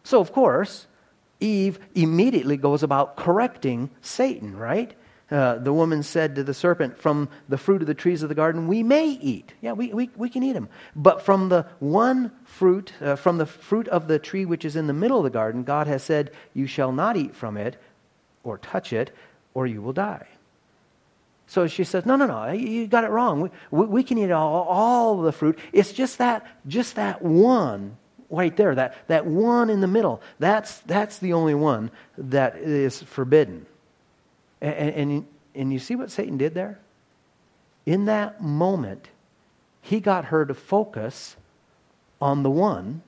So, 0.05 0.21
of 0.21 0.33
course, 0.33 0.87
Eve 1.41 1.79
immediately 1.95 2.57
goes 2.57 2.83
about 2.83 3.17
correcting 3.17 3.91
Satan, 4.01 4.57
right? 4.57 4.95
Uh, 5.31 5.57
the 5.57 5.73
woman 5.73 6.03
said 6.03 6.37
to 6.37 6.45
the 6.45 6.53
serpent, 6.53 6.99
From 6.99 7.31
the 7.49 7.57
fruit 7.57 7.81
of 7.81 7.89
the 7.89 7.95
trees 7.95 8.23
of 8.23 8.29
the 8.29 8.35
garden, 8.35 8.69
we 8.69 8.83
may 8.83 9.09
eat. 9.09 9.55
Yeah, 9.63 9.73
we, 9.73 9.93
we, 9.93 10.11
we 10.15 10.29
can 10.29 10.43
eat 10.43 10.53
them. 10.53 10.69
But 10.95 11.23
from 11.23 11.49
the 11.49 11.67
one 11.81 12.31
fruit, 12.45 12.93
uh, 13.01 13.17
from 13.17 13.39
the 13.39 13.47
fruit 13.47 13.89
of 13.89 14.07
the 14.07 14.19
tree 14.19 14.45
which 14.45 14.65
is 14.65 14.77
in 14.77 14.87
the 14.87 14.93
middle 14.93 15.19
of 15.19 15.25
the 15.25 15.31
garden, 15.31 15.65
God 15.65 15.87
has 15.87 16.03
said, 16.03 16.31
You 16.53 16.67
shall 16.67 16.93
not 16.93 17.17
eat 17.17 17.35
from 17.35 17.57
it 17.57 17.81
or 18.45 18.59
touch 18.59 18.93
it, 18.93 19.11
or 19.55 19.67
you 19.67 19.81
will 19.81 19.95
die. 19.95 20.27
So 21.47 21.67
she 21.67 21.85
says, 21.85 22.05
No, 22.05 22.17
no, 22.17 22.27
no, 22.27 22.53
you 22.53 22.87
got 22.87 23.05
it 23.05 23.11
wrong. 23.11 23.41
We, 23.41 23.51
we, 23.71 23.87
we 23.87 24.03
can 24.03 24.19
eat 24.19 24.31
all, 24.31 24.65
all 24.65 25.23
the 25.23 25.33
fruit. 25.33 25.59
It's 25.73 25.93
just 25.93 26.19
that, 26.19 26.47
just 26.67 26.97
that 26.97 27.23
one 27.23 27.97
right 28.31 28.57
there, 28.57 28.75
that, 28.75 29.09
that 29.09 29.27
one 29.27 29.71
in 29.71 29.81
the 29.81 29.87
middle, 29.87 30.21
that's, 30.39 30.79
that's 30.81 31.19
the 31.19 31.33
only 31.33 31.55
one 31.55 31.91
that 32.19 32.57
is 32.57 33.03
forbidden. 33.03 33.67
And, 34.61 34.95
and, 34.95 35.27
and 35.55 35.73
you 35.73 35.79
see 35.79 35.97
what 35.97 36.11
Satan 36.11 36.37
did 36.37 36.55
there? 36.55 36.81
In 37.87 38.07
that 38.07 38.43
moment, 38.43 39.09
he 39.83 40.01
got 40.01 40.27
her 40.27 40.47
to 40.47 40.55
focus 40.55 41.37
on 42.21 42.43
the 42.43 42.51
one 42.51 43.03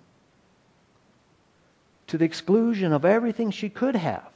to 2.06 2.18
the 2.18 2.24
exclusion 2.24 2.92
of 2.92 3.04
everything 3.04 3.50
she 3.50 3.68
could 3.68 3.96
have. 3.96 4.28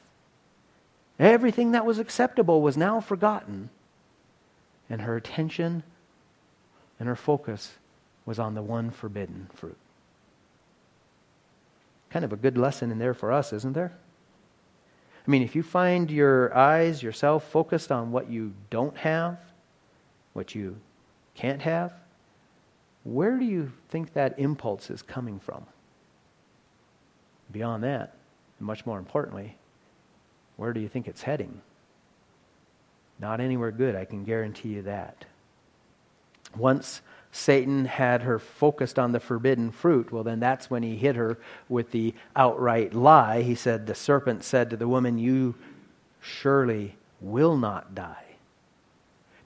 Everything 1.18 1.72
that 1.72 1.84
was 1.84 1.98
acceptable 1.98 2.62
was 2.62 2.76
now 2.76 3.00
forgotten. 3.00 3.68
and 4.90 5.02
her 5.02 5.16
attention 5.16 5.84
and 6.98 7.08
her 7.08 7.16
focus 7.16 7.78
was 8.26 8.38
on 8.38 8.54
the 8.54 8.62
one 8.62 8.90
forbidden 8.90 9.48
fruit. 9.54 9.78
Kind 12.10 12.24
of 12.24 12.32
a 12.32 12.36
good 12.36 12.58
lesson 12.58 12.90
in 12.90 12.98
there 12.98 13.14
for 13.14 13.32
us, 13.32 13.52
isn't 13.52 13.72
there? 13.72 13.92
I 15.26 15.30
mean, 15.30 15.42
if 15.42 15.54
you 15.54 15.62
find 15.62 16.10
your 16.10 16.56
eyes, 16.56 17.02
yourself, 17.02 17.44
focused 17.50 17.92
on 17.92 18.10
what 18.10 18.30
you 18.30 18.52
don't 18.68 18.96
have, 18.96 19.38
what 20.32 20.54
you 20.54 20.76
can't 21.34 21.62
have, 21.62 21.92
where 23.04 23.38
do 23.38 23.44
you 23.44 23.72
think 23.88 24.12
that 24.14 24.38
impulse 24.38 24.90
is 24.90 25.02
coming 25.02 25.38
from? 25.38 25.66
Beyond 27.52 27.84
that, 27.84 28.16
and 28.58 28.66
much 28.66 28.84
more 28.86 28.98
importantly, 28.98 29.56
where 30.56 30.72
do 30.72 30.80
you 30.80 30.88
think 30.88 31.06
it's 31.06 31.22
heading? 31.22 31.60
Not 33.18 33.40
anywhere 33.40 33.70
good, 33.70 33.94
I 33.94 34.04
can 34.04 34.24
guarantee 34.24 34.70
you 34.70 34.82
that. 34.82 35.24
Once 36.56 37.02
Satan 37.32 37.84
had 37.84 38.22
her 38.22 38.38
focused 38.38 38.98
on 38.98 39.12
the 39.12 39.20
forbidden 39.20 39.70
fruit, 39.70 40.10
well, 40.10 40.24
then 40.24 40.40
that's 40.40 40.68
when 40.68 40.82
he 40.82 40.96
hit 40.96 41.16
her 41.16 41.38
with 41.68 41.92
the 41.92 42.14
outright 42.34 42.92
lie. 42.92 43.42
He 43.42 43.54
said, 43.54 43.86
The 43.86 43.94
serpent 43.94 44.42
said 44.42 44.70
to 44.70 44.76
the 44.76 44.88
woman, 44.88 45.18
You 45.18 45.54
surely 46.20 46.96
will 47.20 47.56
not 47.56 47.94
die. 47.94 48.24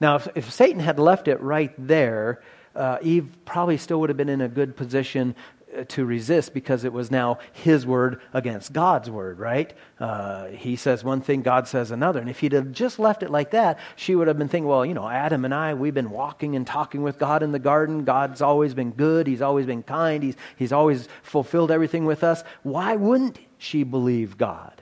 Now, 0.01 0.15
if, 0.15 0.27
if 0.35 0.51
Satan 0.51 0.79
had 0.79 0.99
left 0.99 1.27
it 1.27 1.39
right 1.41 1.73
there, 1.77 2.41
uh, 2.75 2.97
Eve 3.01 3.29
probably 3.45 3.77
still 3.77 3.99
would 4.01 4.09
have 4.09 4.17
been 4.17 4.29
in 4.29 4.41
a 4.41 4.49
good 4.49 4.75
position 4.75 5.35
to 5.83 6.05
resist 6.05 6.53
because 6.53 6.83
it 6.83 6.93
was 6.93 7.11
now 7.11 7.39
his 7.51 7.85
word 7.85 8.21
against 8.33 8.73
God's 8.73 9.09
word, 9.09 9.39
right? 9.39 9.73
Uh, 9.99 10.47
he 10.47 10.75
says 10.75 11.03
one 11.03 11.21
thing, 11.21 11.41
God 11.41 11.67
says 11.67 11.91
another. 11.91 12.19
And 12.19 12.29
if 12.29 12.39
he'd 12.39 12.53
have 12.53 12.71
just 12.71 12.99
left 12.99 13.23
it 13.23 13.29
like 13.29 13.51
that, 13.51 13.79
she 13.95 14.15
would 14.15 14.27
have 14.27 14.37
been 14.37 14.47
thinking, 14.47 14.67
well, 14.67 14.85
you 14.85 14.93
know, 14.93 15.07
Adam 15.07 15.45
and 15.45 15.53
I, 15.53 15.73
we've 15.73 15.93
been 15.93 16.11
walking 16.11 16.55
and 16.55 16.65
talking 16.65 17.03
with 17.03 17.19
God 17.19 17.43
in 17.43 17.51
the 17.51 17.59
garden. 17.59 18.05
God's 18.05 18.41
always 18.41 18.73
been 18.73 18.91
good. 18.91 19.27
He's 19.27 19.41
always 19.41 19.65
been 19.65 19.83
kind. 19.83 20.23
He's, 20.23 20.35
he's 20.55 20.71
always 20.71 21.07
fulfilled 21.23 21.71
everything 21.71 22.05
with 22.05 22.23
us. 22.23 22.43
Why 22.63 22.95
wouldn't 22.95 23.39
she 23.57 23.83
believe 23.83 24.37
God 24.37 24.81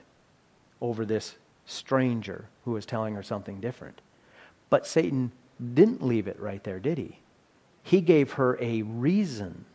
over 0.80 1.04
this 1.04 1.34
stranger 1.66 2.46
who 2.64 2.72
was 2.72 2.86
telling 2.86 3.14
her 3.14 3.22
something 3.22 3.60
different? 3.60 4.00
But 4.70 4.86
Satan 4.86 5.32
didn't 5.74 6.04
leave 6.04 6.26
it 6.26 6.38
right 6.40 6.62
there, 6.64 6.80
did 6.80 6.98
he? 6.98 7.18
He 7.82 8.00
gave 8.00 8.32
her 8.32 8.58
a 8.60 8.82
reason 8.82 9.66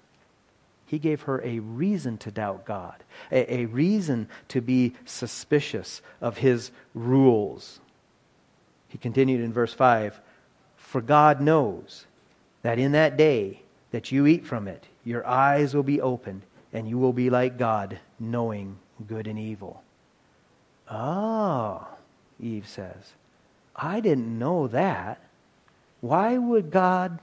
he 0.89 0.98
gave 0.98 1.22
her 1.22 1.39
a 1.43 1.60
reason 1.60 2.17
to 2.17 2.31
doubt 2.31 2.65
God, 2.65 3.03
a, 3.31 3.53
a 3.53 3.65
reason 3.67 4.27
to 4.48 4.60
be 4.60 4.96
suspicious 5.05 6.01
of 6.19 6.39
his 6.39 6.72
rules. 6.96 7.79
He 8.88 8.98
continued 8.98 9.41
in 9.41 9.53
verse 9.53 9.72
5 9.72 10.19
For 10.77 11.00
God 11.00 11.41
knows 11.41 12.08
that 12.63 12.79
in 12.79 12.93
that 12.93 13.17
day 13.17 13.62
that 13.91 14.12
you 14.12 14.25
eat 14.25 14.48
from 14.48 14.67
it, 14.67 14.86
your 15.05 15.25
eyes 15.27 15.75
will 15.75 15.84
be 15.84 16.01
opened, 16.01 16.41
and 16.74 16.89
you 16.89 16.98
will 16.98 17.13
be 17.13 17.29
like 17.29 17.60
God, 17.60 18.00
knowing 18.19 18.79
good 19.05 19.27
and 19.27 19.38
evil. 19.38 19.84
Oh, 20.89 21.88
Eve 22.39 22.67
says, 22.67 23.13
I 23.75 24.00
didn't 24.00 24.39
know 24.39 24.67
that. 24.69 25.22
Why 26.01 26.39
would 26.39 26.72
God 26.72 27.19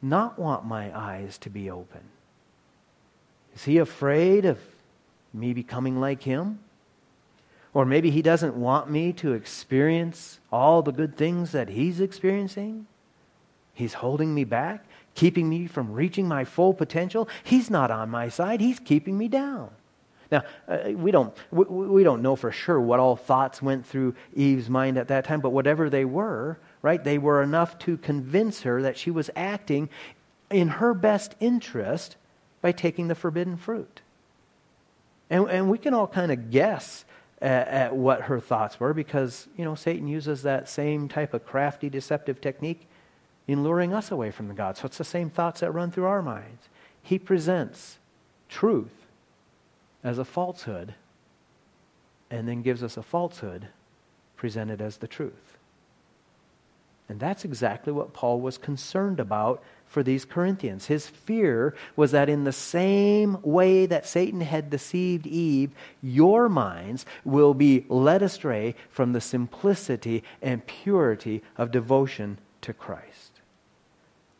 not 0.00 0.38
want 0.38 0.64
my 0.64 0.96
eyes 0.96 1.38
to 1.38 1.50
be 1.50 1.68
open? 1.68 2.02
Is 3.54 3.64
he 3.64 3.78
afraid 3.78 4.44
of 4.44 4.58
me 5.32 5.52
becoming 5.52 6.00
like 6.00 6.22
him? 6.22 6.60
Or 7.72 7.84
maybe 7.84 8.10
he 8.10 8.22
doesn't 8.22 8.56
want 8.56 8.90
me 8.90 9.12
to 9.14 9.32
experience 9.32 10.40
all 10.50 10.82
the 10.82 10.92
good 10.92 11.16
things 11.16 11.52
that 11.52 11.68
he's 11.68 12.00
experiencing? 12.00 12.86
He's 13.74 13.94
holding 13.94 14.34
me 14.34 14.44
back, 14.44 14.84
keeping 15.14 15.48
me 15.48 15.66
from 15.66 15.92
reaching 15.92 16.26
my 16.26 16.44
full 16.44 16.74
potential. 16.74 17.28
He's 17.44 17.70
not 17.70 17.90
on 17.90 18.10
my 18.10 18.28
side, 18.28 18.60
he's 18.60 18.80
keeping 18.80 19.16
me 19.16 19.28
down. 19.28 19.70
Now, 20.32 20.44
uh, 20.68 20.90
we, 20.94 21.10
don't, 21.10 21.34
we, 21.50 21.64
we 21.64 22.04
don't 22.04 22.22
know 22.22 22.36
for 22.36 22.52
sure 22.52 22.80
what 22.80 23.00
all 23.00 23.16
thoughts 23.16 23.60
went 23.60 23.84
through 23.84 24.14
Eve's 24.34 24.70
mind 24.70 24.96
at 24.96 25.08
that 25.08 25.24
time, 25.24 25.40
but 25.40 25.50
whatever 25.50 25.90
they 25.90 26.04
were, 26.04 26.58
right, 26.82 27.02
they 27.02 27.18
were 27.18 27.42
enough 27.42 27.78
to 27.80 27.96
convince 27.96 28.62
her 28.62 28.82
that 28.82 28.96
she 28.96 29.10
was 29.10 29.30
acting 29.34 29.88
in 30.50 30.68
her 30.68 30.94
best 30.94 31.34
interest 31.40 32.16
by 32.62 32.72
taking 32.72 33.08
the 33.08 33.14
forbidden 33.14 33.56
fruit. 33.56 34.00
And, 35.28 35.48
and 35.48 35.70
we 35.70 35.78
can 35.78 35.94
all 35.94 36.06
kind 36.06 36.32
of 36.32 36.50
guess 36.50 37.04
at, 37.40 37.68
at, 37.68 37.96
what 37.96 38.22
her 38.22 38.40
thoughts 38.40 38.78
were 38.78 38.92
because, 38.92 39.48
you 39.56 39.64
know, 39.64 39.74
Satan 39.74 40.08
uses 40.08 40.42
that 40.42 40.68
same 40.68 41.08
type 41.08 41.32
of 41.32 41.46
crafty, 41.46 41.88
deceptive 41.88 42.40
technique 42.40 42.86
in 43.46 43.62
luring 43.62 43.94
us 43.94 44.10
away 44.10 44.30
from 44.30 44.48
the 44.48 44.54
God. 44.54 44.76
So 44.76 44.86
it's 44.86 44.98
the 44.98 45.04
same 45.04 45.30
thoughts 45.30 45.60
that 45.60 45.72
run 45.72 45.90
through 45.90 46.04
our 46.04 46.22
minds. 46.22 46.68
He 47.02 47.18
presents 47.18 47.98
truth 48.48 49.06
as 50.04 50.18
a 50.18 50.24
falsehood 50.24 50.94
and 52.30 52.46
then 52.46 52.62
gives 52.62 52.82
us 52.82 52.96
a 52.96 53.02
falsehood 53.02 53.68
presented 54.36 54.80
as 54.80 54.98
the 54.98 55.08
truth. 55.08 55.58
And 57.08 57.18
that's 57.18 57.44
exactly 57.44 57.92
what 57.92 58.12
Paul 58.12 58.40
was 58.40 58.56
concerned 58.56 59.18
about 59.18 59.62
for 59.90 60.04
these 60.04 60.24
Corinthians. 60.24 60.86
His 60.86 61.08
fear 61.08 61.74
was 61.96 62.12
that 62.12 62.28
in 62.28 62.44
the 62.44 62.52
same 62.52 63.38
way 63.42 63.86
that 63.86 64.06
Satan 64.06 64.40
had 64.40 64.70
deceived 64.70 65.26
Eve, 65.26 65.72
your 66.00 66.48
minds 66.48 67.04
will 67.24 67.54
be 67.54 67.84
led 67.88 68.22
astray 68.22 68.76
from 68.88 69.12
the 69.12 69.20
simplicity 69.20 70.22
and 70.40 70.64
purity 70.64 71.42
of 71.58 71.72
devotion 71.72 72.38
to 72.60 72.72
Christ. 72.72 73.40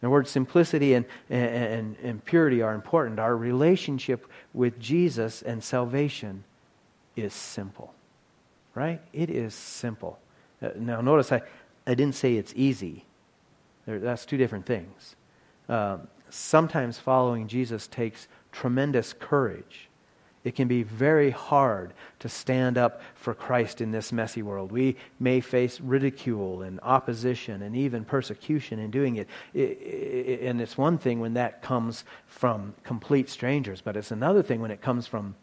The 0.01 0.09
words 0.09 0.31
simplicity 0.31 0.95
and, 0.95 1.05
and, 1.29 1.97
and 2.01 2.25
purity 2.25 2.63
are 2.63 2.73
important. 2.73 3.19
Our 3.19 3.37
relationship 3.37 4.31
with 4.55 4.79
Jesus 4.79 5.43
and 5.43 5.65
salvation 5.65 6.45
is 7.17 7.35
simple, 7.35 7.93
right? 8.77 9.01
It 9.13 9.31
is 9.31 9.53
simple. 9.53 10.21
Uh, 10.63 10.69
now, 10.77 11.01
notice 11.01 11.33
I, 11.33 11.43
I 11.89 11.95
didn't 11.95 12.15
say 12.15 12.37
it's 12.37 12.53
easy. 12.55 13.05
That's 13.85 14.25
two 14.25 14.37
different 14.37 14.65
things. 14.65 15.17
Uh, 15.71 15.99
sometimes 16.31 16.99
following 16.99 17.47
Jesus 17.47 17.87
takes 17.87 18.27
tremendous 18.51 19.13
courage. 19.13 19.89
It 20.43 20.57
can 20.57 20.67
be 20.67 20.83
very 20.83 21.31
hard 21.31 21.93
to 22.19 22.29
stand 22.29 22.77
up 22.77 23.03
for 23.15 23.35
Christ 23.35 23.81
in 23.81 23.93
this 23.93 24.11
messy 24.11 24.43
world. 24.43 24.73
We 24.73 24.97
may 25.21 25.41
face 25.41 25.81
ridicule 25.81 26.63
and 26.63 26.81
opposition 26.83 27.63
and 27.63 27.77
even 27.77 28.05
persecution 28.05 28.81
in 28.81 28.91
doing 28.91 29.17
it. 29.17 29.29
and 30.43 30.61
it's 30.61 30.77
one 30.77 30.99
thing 30.99 31.21
when 31.21 31.35
that 31.35 31.63
comes 31.63 32.05
from 32.27 32.75
complete 32.83 33.29
strangers, 33.29 33.81
but 33.81 33.97
it's 33.97 34.11
another 34.11 34.43
thing 34.43 34.61
when 34.61 34.73
it 34.73 34.81
comes 34.81 35.07
from 35.07 35.37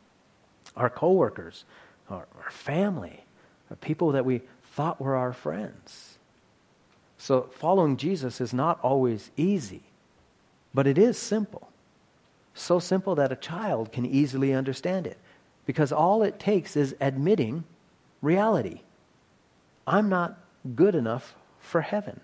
our 0.76 0.90
coworkers, 0.90 1.64
our, 2.10 2.28
our 2.44 2.52
family, 2.52 3.24
people 3.80 4.12
that 4.12 4.26
we 4.26 4.42
thought 4.64 5.00
were 5.00 5.16
our 5.16 5.32
friends. 5.32 6.18
So 7.18 7.50
following 7.54 7.98
Jesus 7.98 8.42
is 8.42 8.54
not 8.54 8.80
always 8.82 9.32
easy, 9.38 9.84
but 10.78 10.86
it 10.86 11.00
is 11.00 11.18
simple. 11.18 11.72
So 12.54 12.78
simple 12.78 13.16
that 13.16 13.32
a 13.32 13.36
child 13.36 13.92
can 13.92 14.06
easily 14.06 14.54
understand 14.54 15.08
it 15.08 15.18
because 15.66 15.92
all 15.92 16.22
it 16.22 16.38
takes 16.40 16.78
is 16.78 16.96
admitting 17.02 17.64
reality. 18.22 18.82
I'm 19.88 20.08
not 20.08 20.38
good 20.76 20.94
enough 20.94 21.34
for 21.60 21.82
heaven. 21.82 22.22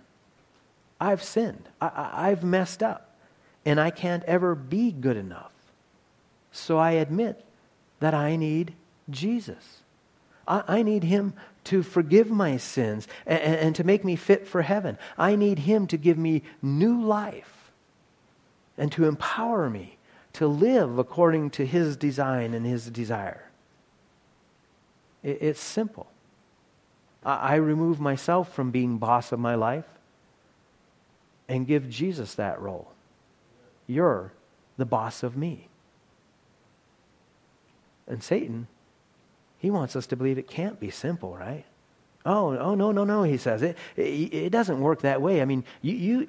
I've 1.01 1.23
sinned. 1.23 1.67
I, 1.81 2.29
have 2.29 2.43
messed 2.43 2.83
up. 2.83 3.15
And 3.65 3.79
I 3.79 3.89
can't 3.89 4.23
ever 4.25 4.53
be 4.53 4.91
good 4.91 5.17
enough. 5.17 5.51
So 6.51 6.77
I 6.77 6.91
admit 6.91 7.43
that 8.01 8.13
I 8.13 8.35
need 8.35 8.75
Jesus. 9.09 9.79
I, 10.47 10.63
I 10.67 10.83
need 10.83 11.05
Him 11.05 11.33
to 11.63 11.81
forgive 11.81 12.29
my 12.29 12.57
sins 12.57 13.07
and, 13.25 13.41
and 13.41 13.75
to 13.77 13.83
make 13.83 14.05
me 14.05 14.15
fit 14.15 14.47
for 14.47 14.61
heaven. 14.61 14.99
I 15.17 15.35
need 15.35 15.57
Him 15.57 15.87
to 15.87 15.97
give 15.97 16.19
me 16.19 16.43
new 16.61 17.01
life 17.01 17.62
and 18.77 18.91
to 18.91 19.05
empower 19.05 19.69
me 19.69 19.97
to 20.33 20.47
live 20.47 20.97
according 20.97 21.49
to 21.51 21.65
His 21.65 21.95
design 21.95 22.53
and 22.53 22.65
His 22.65 22.89
desire. 22.89 23.49
It, 25.21 25.37
it's 25.41 25.59
simple. 25.59 26.07
I, 27.23 27.35
I 27.35 27.55
remove 27.55 27.99
myself 27.99 28.53
from 28.53 28.71
being 28.71 28.97
boss 28.97 29.31
of 29.31 29.39
my 29.39 29.55
life 29.55 29.85
and 31.47 31.67
give 31.67 31.89
Jesus 31.89 32.35
that 32.35 32.59
role. 32.61 32.91
You're 33.85 34.31
the 34.77 34.85
boss 34.85 35.23
of 35.23 35.37
me. 35.37 35.67
And 38.07 38.23
Satan 38.23 38.67
he 39.63 39.71
wants 39.71 39.95
us 39.95 40.05
to 40.07 40.17
believe 40.17 40.37
it 40.37 40.45
can't 40.45 40.77
be 40.77 40.89
simple, 40.89 41.37
right? 41.37 41.63
Oh, 42.25 42.57
oh 42.57 42.73
no, 42.73 42.93
no, 42.93 43.03
no, 43.03 43.23
he 43.23 43.35
says. 43.37 43.61
It, 43.61 43.77
it, 43.97 44.33
it 44.33 44.49
doesn't 44.49 44.79
work 44.79 45.01
that 45.01 45.21
way. 45.21 45.41
I 45.41 45.45
mean, 45.45 45.65
you, 45.81 45.93
you, 45.93 46.25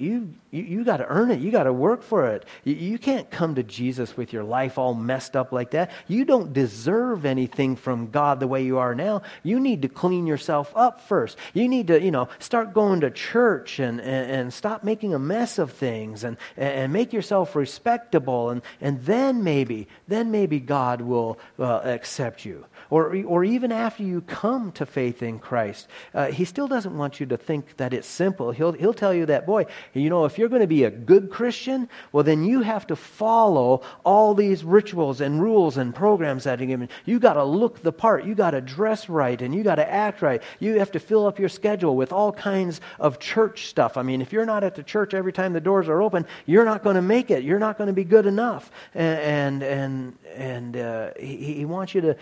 you, 0.51 0.63
you, 0.63 0.85
got 0.85 0.97
to 0.97 1.07
earn 1.07 1.31
it. 1.31 1.39
You 1.39 1.53
got 1.53 1.65
to 1.65 1.73
work 1.73 2.03
for 2.03 2.27
it. 2.27 2.45
You, 2.65 2.75
you 2.75 2.99
can't 2.99 3.31
come 3.31 3.55
to 3.55 3.63
Jesus 3.63 4.17
with 4.17 4.33
your 4.33 4.43
life 4.43 4.77
all 4.77 4.95
messed 4.95 5.37
up 5.37 5.53
like 5.53 5.71
that. 5.71 5.93
You 6.09 6.25
don't 6.25 6.53
deserve 6.53 7.25
anything 7.25 7.77
from 7.77 8.11
God 8.11 8.41
the 8.41 8.49
way 8.49 8.65
you 8.65 8.79
are 8.79 8.95
now. 8.95 9.23
You 9.45 9.61
need 9.61 9.83
to 9.83 9.89
clean 9.89 10.27
yourself 10.27 10.73
up 10.75 11.01
first. 11.01 11.39
You 11.53 11.69
need 11.69 11.87
to, 11.87 12.03
you 12.03 12.11
know, 12.11 12.29
start 12.41 12.75
going 12.75 13.03
to 13.03 13.11
church 13.13 13.79
and, 13.79 14.01
and, 14.01 14.31
and 14.31 14.53
stop 14.53 14.83
making 14.83 15.15
a 15.15 15.19
mess 15.21 15.59
of 15.59 15.73
things 15.73 16.25
and, 16.25 16.37
and 16.57 16.93
make 16.93 17.13
yourself 17.13 17.55
respectable. 17.55 18.51
And, 18.51 18.63
and 18.81 19.01
then 19.05 19.45
maybe, 19.45 19.87
then 20.09 20.33
maybe 20.33 20.59
God 20.59 21.03
will 21.03 21.39
uh, 21.57 21.83
accept 21.85 22.45
you 22.45 22.65
or, 22.91 23.17
or 23.27 23.45
even 23.45 23.73
after 23.73 24.03
you 24.03 24.21
come 24.21 24.73
to 24.73 24.87
faith 24.87 25.23
in 25.23 25.39
Christ, 25.39 25.84
uh, 26.13 26.27
he 26.27 26.45
still 26.45 26.69
doesn't 26.69 26.97
want 26.97 27.21
you 27.21 27.27
to 27.27 27.37
think 27.37 27.77
that 27.77 27.93
it's 27.93 28.07
simple. 28.07 28.51
He'll, 28.51 28.73
he'll 28.73 28.95
tell 28.95 29.15
you 29.15 29.27
that, 29.27 29.47
boy, 29.47 29.67
you 29.93 30.11
know, 30.11 30.25
if 30.25 30.39
you're 30.39 30.49
going 30.49 30.61
to 30.61 30.67
be 30.67 30.85
a 30.85 30.91
good 30.91 31.31
Christian, 31.31 31.89
well, 32.13 32.25
then 32.25 32.45
you 32.45 32.63
have 32.63 32.87
to 32.89 32.97
follow 32.97 33.83
all 34.05 34.35
these 34.35 34.65
rituals 34.65 35.21
and 35.21 35.41
rules 35.41 35.77
and 35.77 35.95
programs 35.95 36.45
that 36.45 36.61
are 36.61 36.67
given. 36.67 36.89
You 37.05 37.19
got 37.19 37.35
to 37.35 37.45
look 37.45 37.83
the 37.83 37.93
part. 37.93 38.25
You 38.25 38.35
got 38.35 38.53
to 38.53 38.61
dress 38.61 39.09
right 39.09 39.41
and 39.41 39.55
you 39.55 39.63
got 39.63 39.77
to 39.77 39.91
act 39.91 40.23
right. 40.23 40.43
You 40.61 40.79
have 40.79 40.93
to 40.93 41.01
fill 41.01 41.27
up 41.27 41.39
your 41.39 41.49
schedule 41.49 41.97
with 41.97 42.13
all 42.13 42.33
kinds 42.33 42.81
of 42.99 43.19
church 43.19 43.67
stuff. 43.67 43.97
I 43.97 44.03
mean, 44.03 44.23
if 44.23 44.33
you're 44.33 44.47
not 44.47 44.65
at 44.65 44.75
the 44.75 44.83
church 44.83 45.15
every 45.15 45.33
time 45.33 45.53
the 45.53 45.61
doors 45.61 45.89
are 45.89 46.03
open, 46.03 46.27
you're 46.47 46.65
not 46.65 46.83
going 46.83 46.97
to 46.97 47.03
make 47.03 47.31
it. 47.31 47.45
You're 47.45 47.59
not 47.59 47.79
going 47.79 47.89
to 47.89 47.95
be 47.95 48.05
good 48.05 48.27
enough. 48.27 48.71
And, 48.95 49.63
and, 49.63 49.63
and, 49.63 50.19
and 50.35 50.77
uh, 50.77 51.11
he, 51.19 51.55
he 51.55 51.65
wants 51.65 51.95
you 51.95 52.01
to 52.03 52.17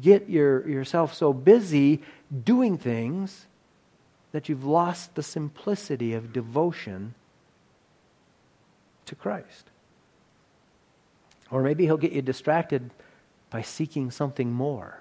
get 0.00 0.28
your, 0.28 0.66
yourself 0.68 1.14
so 1.14 1.32
busy 1.32 2.02
doing 2.44 2.76
things 2.76 3.46
that 4.32 4.48
you've 4.48 4.64
lost 4.64 5.14
the 5.14 5.22
simplicity 5.22 6.12
of 6.12 6.32
devotion 6.32 7.14
to 9.06 9.14
Christ. 9.14 9.70
Or 11.50 11.62
maybe 11.62 11.84
he'll 11.84 11.96
get 11.96 12.12
you 12.12 12.22
distracted 12.22 12.90
by 13.50 13.62
seeking 13.62 14.10
something 14.10 14.52
more. 14.52 15.00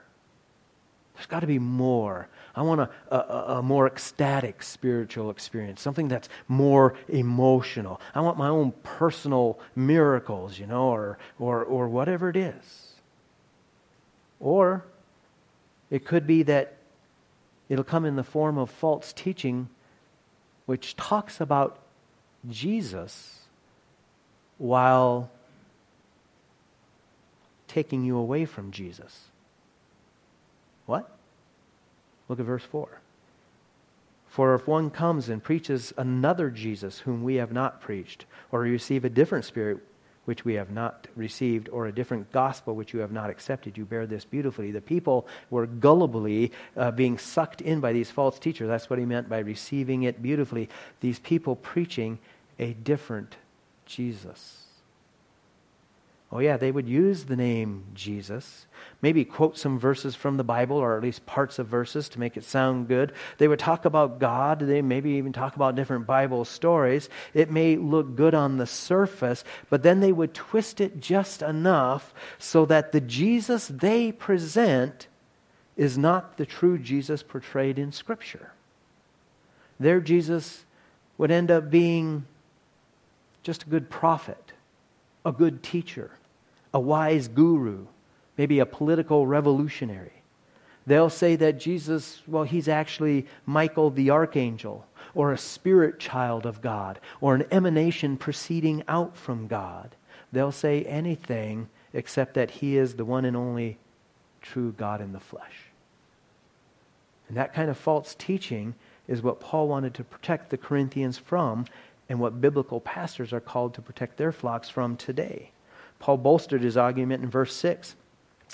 There's 1.16 1.26
got 1.28 1.40
to 1.40 1.48
be 1.48 1.60
more. 1.60 2.28
I 2.56 2.62
want 2.62 2.82
a, 2.82 2.90
a, 3.10 3.58
a, 3.58 3.62
more 3.62 3.88
ecstatic 3.88 4.62
spiritual 4.62 5.30
experience, 5.30 5.82
something 5.82 6.08
that's 6.08 6.30
more 6.48 6.96
emotional. 7.08 8.02
I 8.14 8.22
want 8.22 8.38
my 8.38 8.50
own 8.50 8.74
personal 8.84 9.60
miracles, 9.76 10.60
you 10.60 10.68
know, 10.68 10.90
or, 10.90 11.18
or, 11.40 11.64
or 11.64 11.88
whatever 11.88 12.30
it 12.30 12.36
is. 12.36 12.94
Or 14.40 14.86
it 15.90 16.06
could 16.06 16.28
be 16.28 16.44
that 16.44 16.78
it'll 17.70 17.84
come 17.84 18.06
in 18.06 18.16
the 18.16 18.24
form 18.24 18.58
of 18.58 18.70
false 18.70 19.14
teaching 19.14 19.70
which 20.66 20.96
talks 20.96 21.40
about 21.40 21.80
Jesus 22.50 23.42
while 24.58 25.30
taking 27.68 28.04
you 28.04 28.18
away 28.18 28.46
from 28.46 28.72
Jesus. 28.72 29.26
What? 30.86 31.10
Look 32.30 32.40
at 32.40 32.46
verse 32.46 32.64
4. 32.64 33.02
For 34.28 34.54
if 34.54 34.68
one 34.68 34.90
comes 34.90 35.30
and 35.30 35.44
preaches 35.44 35.94
another 35.98 36.50
Jesus 36.50 37.00
whom 37.00 37.24
we 37.24 37.36
have 37.36 37.54
not 37.54 37.82
preached, 37.82 38.26
or 38.52 38.62
receive 38.62 39.06
a 39.06 39.10
different 39.10 39.46
spirit 39.46 39.80
which 40.26 40.44
we 40.44 40.56
have 40.56 40.72
not 40.72 41.08
received, 41.16 41.70
or 41.70 41.88
a 41.88 41.92
different 41.92 42.32
gospel 42.32 42.76
which 42.76 42.94
you 42.94 43.00
have 43.00 43.12
not 43.12 43.30
accepted. 43.30 43.78
You 43.78 43.86
bear 43.86 44.06
this 44.06 44.26
beautifully. 44.26 44.72
The 44.72 44.82
people 44.82 45.28
were 45.50 45.68
gullibly 45.68 46.52
uh, 46.76 46.92
being 46.92 47.18
sucked 47.18 47.62
in 47.62 47.80
by 47.80 47.94
these 47.94 48.12
false 48.12 48.38
teachers. 48.38 48.68
That's 48.68 48.90
what 48.90 49.00
he 49.00 49.06
meant 49.06 49.30
by 49.30 49.40
receiving 49.40 50.04
it 50.04 50.22
beautifully. 50.22 50.70
These 51.00 51.20
people 51.20 51.56
preaching 51.56 52.20
a 52.60 52.74
different 52.74 53.36
Jesus. 53.86 54.65
Oh, 56.36 56.40
yeah, 56.40 56.58
they 56.58 56.70
would 56.70 56.90
use 56.90 57.24
the 57.24 57.38
name 57.38 57.86
Jesus, 57.94 58.66
maybe 59.02 59.24
quote 59.24 59.58
some 59.58 59.80
verses 59.80 60.16
from 60.16 60.36
the 60.36 60.44
Bible, 60.44 60.76
or 60.76 60.98
at 60.98 61.02
least 61.02 61.26
parts 61.26 61.60
of 61.60 61.68
verses 61.68 62.10
to 62.10 62.20
make 62.20 62.36
it 62.36 62.44
sound 62.44 62.90
good. 62.90 63.14
They 63.38 63.48
would 63.48 63.58
talk 63.58 63.86
about 63.86 64.20
God. 64.20 64.60
They 64.60 64.82
maybe 64.82 65.12
even 65.12 65.32
talk 65.32 65.56
about 65.56 65.76
different 65.76 66.06
Bible 66.06 66.44
stories. 66.44 67.08
It 67.34 67.52
may 67.52 67.78
look 67.78 68.18
good 68.18 68.34
on 68.34 68.58
the 68.58 68.68
surface, 68.68 69.46
but 69.70 69.82
then 69.82 70.02
they 70.02 70.12
would 70.12 70.34
twist 70.34 70.82
it 70.82 71.00
just 71.00 71.42
enough 71.42 72.14
so 72.38 72.66
that 72.66 72.92
the 72.92 73.00
Jesus 73.00 73.70
they 73.70 74.12
present 74.12 75.08
is 75.78 75.98
not 75.98 76.36
the 76.36 76.46
true 76.46 76.78
Jesus 76.78 77.24
portrayed 77.24 77.80
in 77.80 77.94
Scripture. 77.94 78.52
Their 79.80 80.02
Jesus 80.02 80.66
would 81.18 81.32
end 81.32 81.50
up 81.50 81.70
being 81.70 82.26
just 83.42 83.64
a 83.64 83.68
good 83.68 83.90
prophet, 83.90 84.52
a 85.24 85.32
good 85.32 85.64
teacher 85.64 86.12
a 86.76 86.80
wise 86.80 87.30
guru, 87.30 87.88
maybe 88.38 88.60
a 88.60 88.66
political 88.66 89.26
revolutionary. 89.26 90.12
They'll 90.86 91.10
say 91.10 91.38
that 91.38 91.58
Jesus, 91.58 92.22
well, 92.28 92.44
he's 92.44 92.68
actually 92.68 93.28
Michael 93.46 93.90
the 93.90 94.10
archangel, 94.10 94.86
or 95.16 95.32
a 95.32 95.38
spirit 95.38 96.00
child 96.00 96.46
of 96.46 96.62
God, 96.62 97.00
or 97.22 97.34
an 97.34 97.46
emanation 97.50 98.18
proceeding 98.18 98.84
out 98.90 99.16
from 99.16 99.48
God. 99.48 99.96
They'll 100.34 100.52
say 100.52 100.84
anything 100.84 101.70
except 101.94 102.34
that 102.34 102.52
he 102.52 102.76
is 102.76 102.96
the 102.96 103.06
one 103.06 103.24
and 103.24 103.38
only 103.38 103.78
true 104.42 104.76
God 104.78 105.00
in 105.00 105.14
the 105.14 105.20
flesh. 105.22 105.72
And 107.30 107.38
that 107.38 107.54
kind 107.54 107.70
of 107.70 107.78
false 107.78 108.14
teaching 108.16 108.76
is 109.08 109.24
what 109.24 109.40
Paul 109.40 109.70
wanted 109.70 109.94
to 109.94 110.04
protect 110.04 110.50
the 110.50 110.58
Corinthians 110.58 111.18
from, 111.18 111.68
and 112.10 112.20
what 112.20 112.42
biblical 112.42 112.82
pastors 112.82 113.32
are 113.32 113.40
called 113.40 113.74
to 113.76 113.82
protect 113.82 114.18
their 114.18 114.34
flocks 114.34 114.68
from 114.68 114.98
today. 114.98 115.52
Paul 116.00 116.18
bolstered 116.18 116.62
his 116.62 116.78
argument 116.78 117.24
in 117.24 117.30
verse 117.30 117.56
6. 117.56 117.96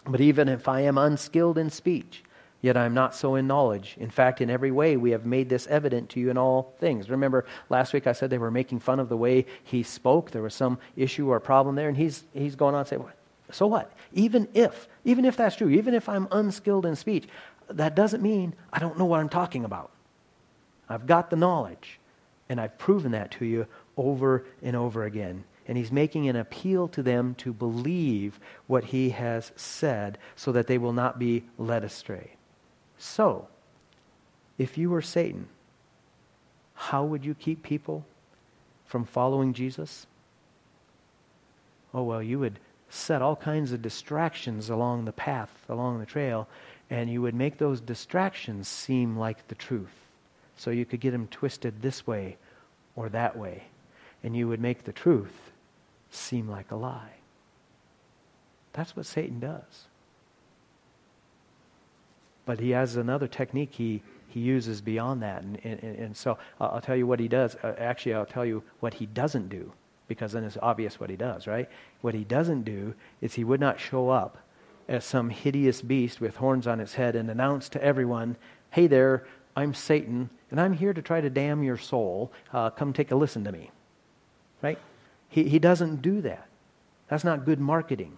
But 0.06 0.22
even 0.22 0.50
if 0.50 0.68
I 0.68 0.82
am 0.82 0.98
unskilled 0.98 1.58
in 1.58 1.70
speech, 1.70 2.24
yet 2.62 2.78
I 2.78 2.86
am 2.86 2.94
not 2.94 3.14
so 3.14 3.36
in 3.36 3.48
knowledge. 3.48 3.96
In 4.00 4.10
fact, 4.10 4.42
in 4.42 4.50
every 4.50 4.72
way 4.72 4.98
we 4.98 5.12
have 5.12 5.26
made 5.26 5.50
this 5.50 5.68
evident 5.68 6.10
to 6.12 6.20
you 6.20 6.30
in 6.30 6.38
all 6.38 6.74
things. 6.80 7.10
Remember, 7.10 7.46
last 7.70 7.94
week 7.94 8.08
I 8.08 8.14
said 8.14 8.30
they 8.30 8.38
were 8.38 8.52
making 8.52 8.80
fun 8.80 9.00
of 9.00 9.10
the 9.10 9.18
way 9.18 9.46
he 9.64 9.84
spoke. 9.84 10.32
There 10.32 10.42
was 10.42 10.56
some 10.56 10.80
issue 10.96 11.30
or 11.30 11.40
problem 11.40 11.76
there, 11.76 11.88
and 11.88 11.98
he's, 11.98 12.24
he's 12.34 12.56
going 12.56 12.74
on 12.74 12.86
to 12.86 12.90
say, 12.90 12.98
so 13.52 13.68
what? 13.68 13.92
Even 14.14 14.48
if, 14.54 14.88
even 15.04 15.26
if 15.26 15.38
that's 15.38 15.56
true, 15.56 15.70
even 15.70 15.94
if 15.94 16.08
I'm 16.08 16.28
unskilled 16.32 16.86
in 16.86 16.96
speech, 16.96 17.28
that 17.70 17.96
doesn't 17.96 18.24
mean 18.24 18.54
I 18.72 18.80
don't 18.80 18.98
know 18.98 19.06
what 19.06 19.20
I'm 19.20 19.30
talking 19.30 19.66
about. 19.66 19.92
I've 20.90 21.06
got 21.06 21.30
the 21.30 21.36
knowledge, 21.36 22.00
and 22.50 22.60
I've 22.60 22.78
proven 22.78 23.12
that 23.12 23.32
to 23.32 23.46
you 23.46 23.68
over 23.98 24.46
and 24.62 24.76
over 24.76 25.04
again 25.04 25.44
and 25.72 25.78
he's 25.78 25.90
making 25.90 26.28
an 26.28 26.36
appeal 26.36 26.90
to 26.90 27.02
them 27.02 27.34
to 27.34 27.54
believe 27.54 28.42
what 28.68 28.84
he 28.84 29.12
has 29.12 29.54
said 29.56 30.18
so 30.36 30.52
that 30.52 30.68
they 30.68 30.78
will 30.78 30.92
not 30.92 31.18
be 31.18 31.46
led 31.58 31.86
astray. 31.86 32.32
So, 32.98 33.48
if 34.58 34.78
you 34.78 34.90
were 34.90 35.02
Satan, 35.02 35.48
how 36.74 37.06
would 37.06 37.24
you 37.24 37.34
keep 37.34 37.64
people 37.64 38.06
from 38.86 39.06
following 39.06 39.54
Jesus? 39.54 40.08
Oh, 41.94 42.04
well, 42.04 42.22
you 42.22 42.38
would 42.40 42.60
set 42.90 43.22
all 43.22 43.38
kinds 43.38 43.72
of 43.72 43.82
distractions 43.82 44.70
along 44.70 45.06
the 45.06 45.14
path, 45.14 45.64
along 45.70 46.02
the 46.02 46.06
trail, 46.06 46.50
and 46.90 47.10
you 47.10 47.22
would 47.22 47.34
make 47.34 47.60
those 47.60 47.80
distractions 47.80 48.68
seem 48.68 49.16
like 49.16 49.48
the 49.48 49.56
truth. 49.56 49.96
So 50.58 50.70
you 50.70 50.84
could 50.84 51.00
get 51.00 51.12
them 51.12 51.30
twisted 51.30 51.82
this 51.82 52.06
way 52.06 52.36
or 52.98 53.08
that 53.08 53.38
way. 53.38 53.64
And 54.22 54.36
you 54.36 54.50
would 54.50 54.60
make 54.60 54.84
the 54.84 54.92
truth 54.92 55.51
seem 56.12 56.48
like 56.48 56.70
a 56.72 56.76
lie. 56.76 57.16
That's 58.74 58.96
what 58.96 59.06
Satan 59.06 59.40
does. 59.40 59.88
But 62.46 62.60
he 62.60 62.72
has 62.72 62.96
another 62.96 63.28
technique 63.28 63.74
he, 63.74 64.02
he 64.28 64.40
uses 64.40 64.82
beyond 64.82 65.22
that. 65.24 65.44
And, 65.44 65.60
and, 65.64 65.82
and 65.82 66.18
so 66.18 66.38
I'll 66.60 66.82
tell 66.82 66.96
you 66.96 67.08
what 67.08 67.20
he 67.20 67.28
does. 67.28 67.56
Uh, 67.64 67.74
actually, 67.78 68.14
I'll 68.14 68.26
tell 68.26 68.46
you 68.46 68.64
what 68.80 68.96
he 68.96 69.06
doesn't 69.06 69.50
do, 69.50 69.74
because 70.08 70.34
then 70.34 70.44
it's 70.44 70.58
obvious 70.62 71.00
what 71.00 71.10
he 71.10 71.16
does, 71.16 71.48
right? 71.48 71.70
What 72.02 72.14
he 72.14 72.24
doesn't 72.24 72.64
do 72.64 72.94
is 73.22 73.34
he 73.34 73.44
would 73.44 73.60
not 73.60 73.80
show 73.80 74.10
up 74.10 74.38
as 74.88 75.06
some 75.06 75.30
hideous 75.30 75.82
beast 75.82 76.20
with 76.20 76.38
horns 76.38 76.68
on 76.68 76.80
its 76.80 76.96
head 76.96 77.16
and 77.16 77.30
announce 77.30 77.70
to 77.70 77.84
everyone, 77.84 78.36
hey 78.72 78.88
there, 78.88 79.26
I'm 79.56 79.74
Satan, 79.74 80.30
and 80.50 80.60
I'm 80.60 80.74
here 80.74 80.94
to 80.94 81.02
try 81.02 81.22
to 81.22 81.30
damn 81.30 81.64
your 81.64 81.78
soul. 81.78 82.32
Uh, 82.52 82.70
come 82.70 82.94
take 82.94 83.12
a 83.12 83.16
listen 83.16 83.44
to 83.44 83.52
me. 83.52 83.70
Right? 84.62 84.80
He, 85.32 85.46
he 85.46 85.60
doesn't 85.60 86.02
do 86.02 86.22
that. 86.22 86.48
That's 87.08 87.24
not 87.24 87.46
good 87.46 87.60
marketing. 87.60 88.18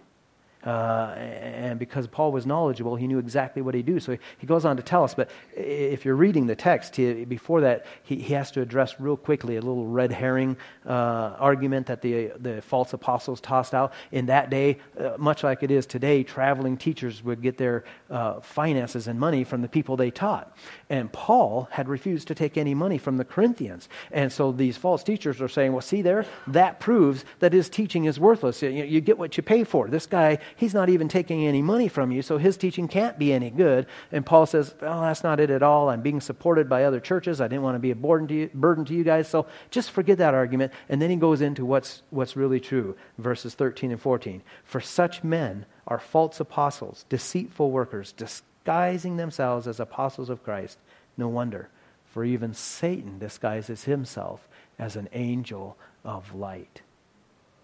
Uh, 0.64 1.14
and 1.16 1.78
because 1.78 2.06
Paul 2.06 2.32
was 2.32 2.46
knowledgeable, 2.46 2.96
he 2.96 3.06
knew 3.06 3.18
exactly 3.18 3.60
what 3.60 3.74
he'd 3.74 3.86
do. 3.86 4.00
So 4.00 4.16
he, 4.38 4.46
goes 4.46 4.64
on 4.64 4.76
to 4.76 4.82
tell 4.82 5.04
us, 5.04 5.14
but 5.14 5.30
if 5.54 6.04
you're 6.04 6.14
reading 6.14 6.46
the 6.46 6.56
text, 6.56 6.96
he, 6.96 7.24
before 7.24 7.62
that, 7.62 7.86
he, 8.02 8.16
he 8.16 8.34
has 8.34 8.50
to 8.52 8.60
address 8.60 8.98
real 8.98 9.16
quickly 9.16 9.56
a 9.56 9.60
little 9.60 9.86
red 9.86 10.12
herring 10.12 10.56
uh, 10.86 11.36
argument 11.38 11.86
that 11.86 12.02
the, 12.02 12.32
the 12.38 12.62
false 12.62 12.92
apostles 12.92 13.40
tossed 13.40 13.74
out. 13.74 13.92
In 14.12 14.26
that 14.26 14.50
day, 14.50 14.78
uh, 14.98 15.12
much 15.18 15.42
like 15.42 15.62
it 15.62 15.70
is 15.70 15.86
today, 15.86 16.22
traveling 16.22 16.76
teachers 16.76 17.22
would 17.24 17.42
get 17.42 17.58
their 17.58 17.84
uh, 18.10 18.40
finances 18.40 19.08
and 19.08 19.18
money 19.18 19.44
from 19.44 19.62
the 19.62 19.68
people 19.68 19.96
they 19.96 20.10
taught. 20.10 20.56
And 20.88 21.12
Paul 21.12 21.68
had 21.70 21.88
refused 21.88 22.28
to 22.28 22.34
take 22.34 22.56
any 22.56 22.74
money 22.74 22.98
from 22.98 23.16
the 23.16 23.24
Corinthians. 23.24 23.88
And 24.12 24.32
so 24.32 24.52
these 24.52 24.76
false 24.76 25.02
teachers 25.02 25.40
are 25.40 25.48
saying, 25.48 25.72
well, 25.72 25.80
see 25.80 26.02
there, 26.02 26.26
that 26.46 26.80
proves 26.80 27.24
that 27.40 27.52
his 27.52 27.68
teaching 27.68 28.04
is 28.04 28.18
worthless. 28.18 28.62
You, 28.62 28.70
you 28.70 29.00
get 29.00 29.18
what 29.18 29.36
you 29.36 29.42
pay 29.42 29.64
for. 29.64 29.88
This 29.88 30.06
guy, 30.06 30.38
he's 30.56 30.74
not 30.74 30.88
even 30.88 31.08
taking 31.08 31.46
any 31.46 31.62
money 31.62 31.88
from 31.88 32.10
you, 32.10 32.22
so 32.22 32.38
his 32.38 32.56
teaching 32.56 32.88
can't 32.88 33.18
be 33.18 33.32
any 33.32 33.50
good. 33.50 33.86
And 34.12 34.24
Paul 34.24 34.46
says, 34.46 34.74
well, 34.80 35.02
that's 35.02 35.22
not 35.22 35.40
it 35.40 35.50
at 35.50 35.62
all. 35.62 35.88
I'm 35.88 36.02
being 36.02 36.20
supported 36.20 36.68
by 36.68 36.84
other 36.84 37.00
churches. 37.00 37.40
I 37.40 37.48
didn't 37.48 37.62
want 37.62 37.74
to 37.76 37.80
be 37.80 37.90
a 37.90 37.96
burden 37.96 38.28
to 38.28 38.34
you, 38.34 38.50
burden 38.54 38.84
to 38.86 38.94
you 38.94 39.04
guys, 39.04 39.28
so 39.28 39.46
just 39.70 39.90
forget 39.90 40.18
that 40.18 40.34
argument. 40.34 40.72
And 40.88 41.00
then 41.00 41.10
he 41.10 41.16
goes 41.16 41.40
into 41.40 41.64
what's, 41.64 42.02
what's 42.10 42.36
really 42.36 42.60
true, 42.60 42.96
verses 43.18 43.54
13 43.54 43.90
and 43.90 44.00
14. 44.00 44.42
For 44.64 44.80
such 44.80 45.24
men 45.24 45.66
are 45.86 45.98
false 45.98 46.40
apostles, 46.40 47.04
deceitful 47.08 47.70
workers, 47.70 48.12
disguising 48.12 49.16
themselves 49.16 49.66
as 49.66 49.80
apostles 49.80 50.30
of 50.30 50.42
Christ. 50.42 50.78
No 51.16 51.28
wonder, 51.28 51.68
for 52.06 52.24
even 52.24 52.54
Satan 52.54 53.18
disguises 53.18 53.84
himself 53.84 54.48
as 54.78 54.96
an 54.96 55.08
angel 55.12 55.76
of 56.04 56.34
light. 56.34 56.82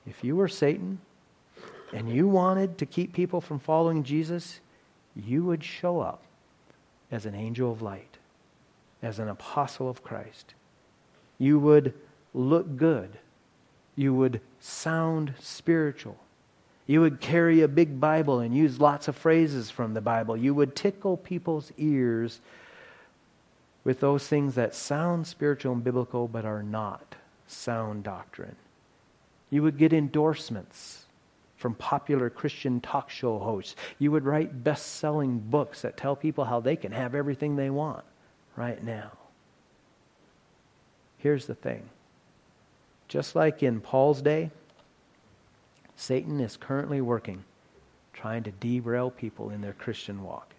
If 0.07 0.24
you 0.24 0.37
were 0.37 0.48
Satan 0.48 1.00
and 1.92 2.09
you 2.09 2.29
wanted 2.29 2.79
to 2.79 2.87
keep 2.87 3.12
people 3.12 3.40
from 3.40 3.59
following 3.59 4.05
Jesus, 4.05 4.61
you 5.16 5.44
would 5.44 5.64
show 5.64 6.00
up 6.00 6.22
as 7.11 7.26
an 7.26 7.35
angel 7.35 7.72
of 7.72 7.83
light, 7.83 8.18
as 9.03 9.18
an 9.18 9.29
apostle 9.29 9.88
of 9.88 10.03
Christ. 10.03 10.55
You 11.38 11.59
would 11.59 11.94
look 12.33 12.76
good. 12.76 13.18
You 13.96 14.14
would 14.14 14.40
sound 14.61 15.35
spiritual. 15.40 16.16
You 16.87 17.00
would 17.00 17.20
carry 17.20 17.62
a 17.62 17.68
big 17.68 18.00
Bible 18.00 18.40
and 18.40 18.57
use 18.57 18.81
lots 18.81 19.09
of 19.09 19.16
phrases 19.16 19.70
from 19.70 19.94
the 19.94 20.00
Bible. 20.00 20.37
You 20.37 20.55
would 20.55 20.76
tickle 20.76 21.16
people's 21.16 21.72
ears 21.76 22.40
with 23.85 24.00
those 24.00 24.26
things 24.26 24.55
that 24.55 24.74
sound 24.74 25.26
spiritual 25.26 25.72
and 25.72 25.85
biblical 25.85 26.29
but 26.29 26.44
are 26.44 26.62
not 26.62 27.14
sound 27.46 28.05
doctrine. 28.05 28.57
You 29.50 29.62
would 29.62 29.79
get 29.79 29.92
endorsements 29.92 31.05
from 31.61 31.75
popular 31.75 32.31
Christian 32.31 32.81
talk 32.81 33.11
show 33.11 33.38
hosts. 33.38 33.77
You 33.99 34.11
would 34.12 34.25
write 34.25 34.64
best 34.64 34.94
selling 34.94 35.38
books 35.38 35.83
that 35.83 35.99
tell 35.99 36.16
people 36.16 36.46
how 36.46 36.61
they 36.61 36.75
can 36.75 36.90
have 36.90 37.14
everything 37.14 37.55
they 37.55 37.68
want 37.68 38.03
right 38.57 38.83
now. 38.83 39.12
Here's 41.18 41.46
the 41.46 41.55
thing 41.55 41.90
just 43.09 43.37
like 43.37 43.62
in 43.62 43.81
Paul's 43.81 44.23
day, 44.23 44.51
Satan 45.96 46.40
is 46.40 46.57
currently 46.57 47.03
working, 47.03 47.44
trying 48.14 48.42
to 48.44 48.53
derail 48.53 49.11
people 49.11 49.51
in 49.51 49.61
their 49.61 49.75
Christian 49.75 50.23
walk. 50.23 50.55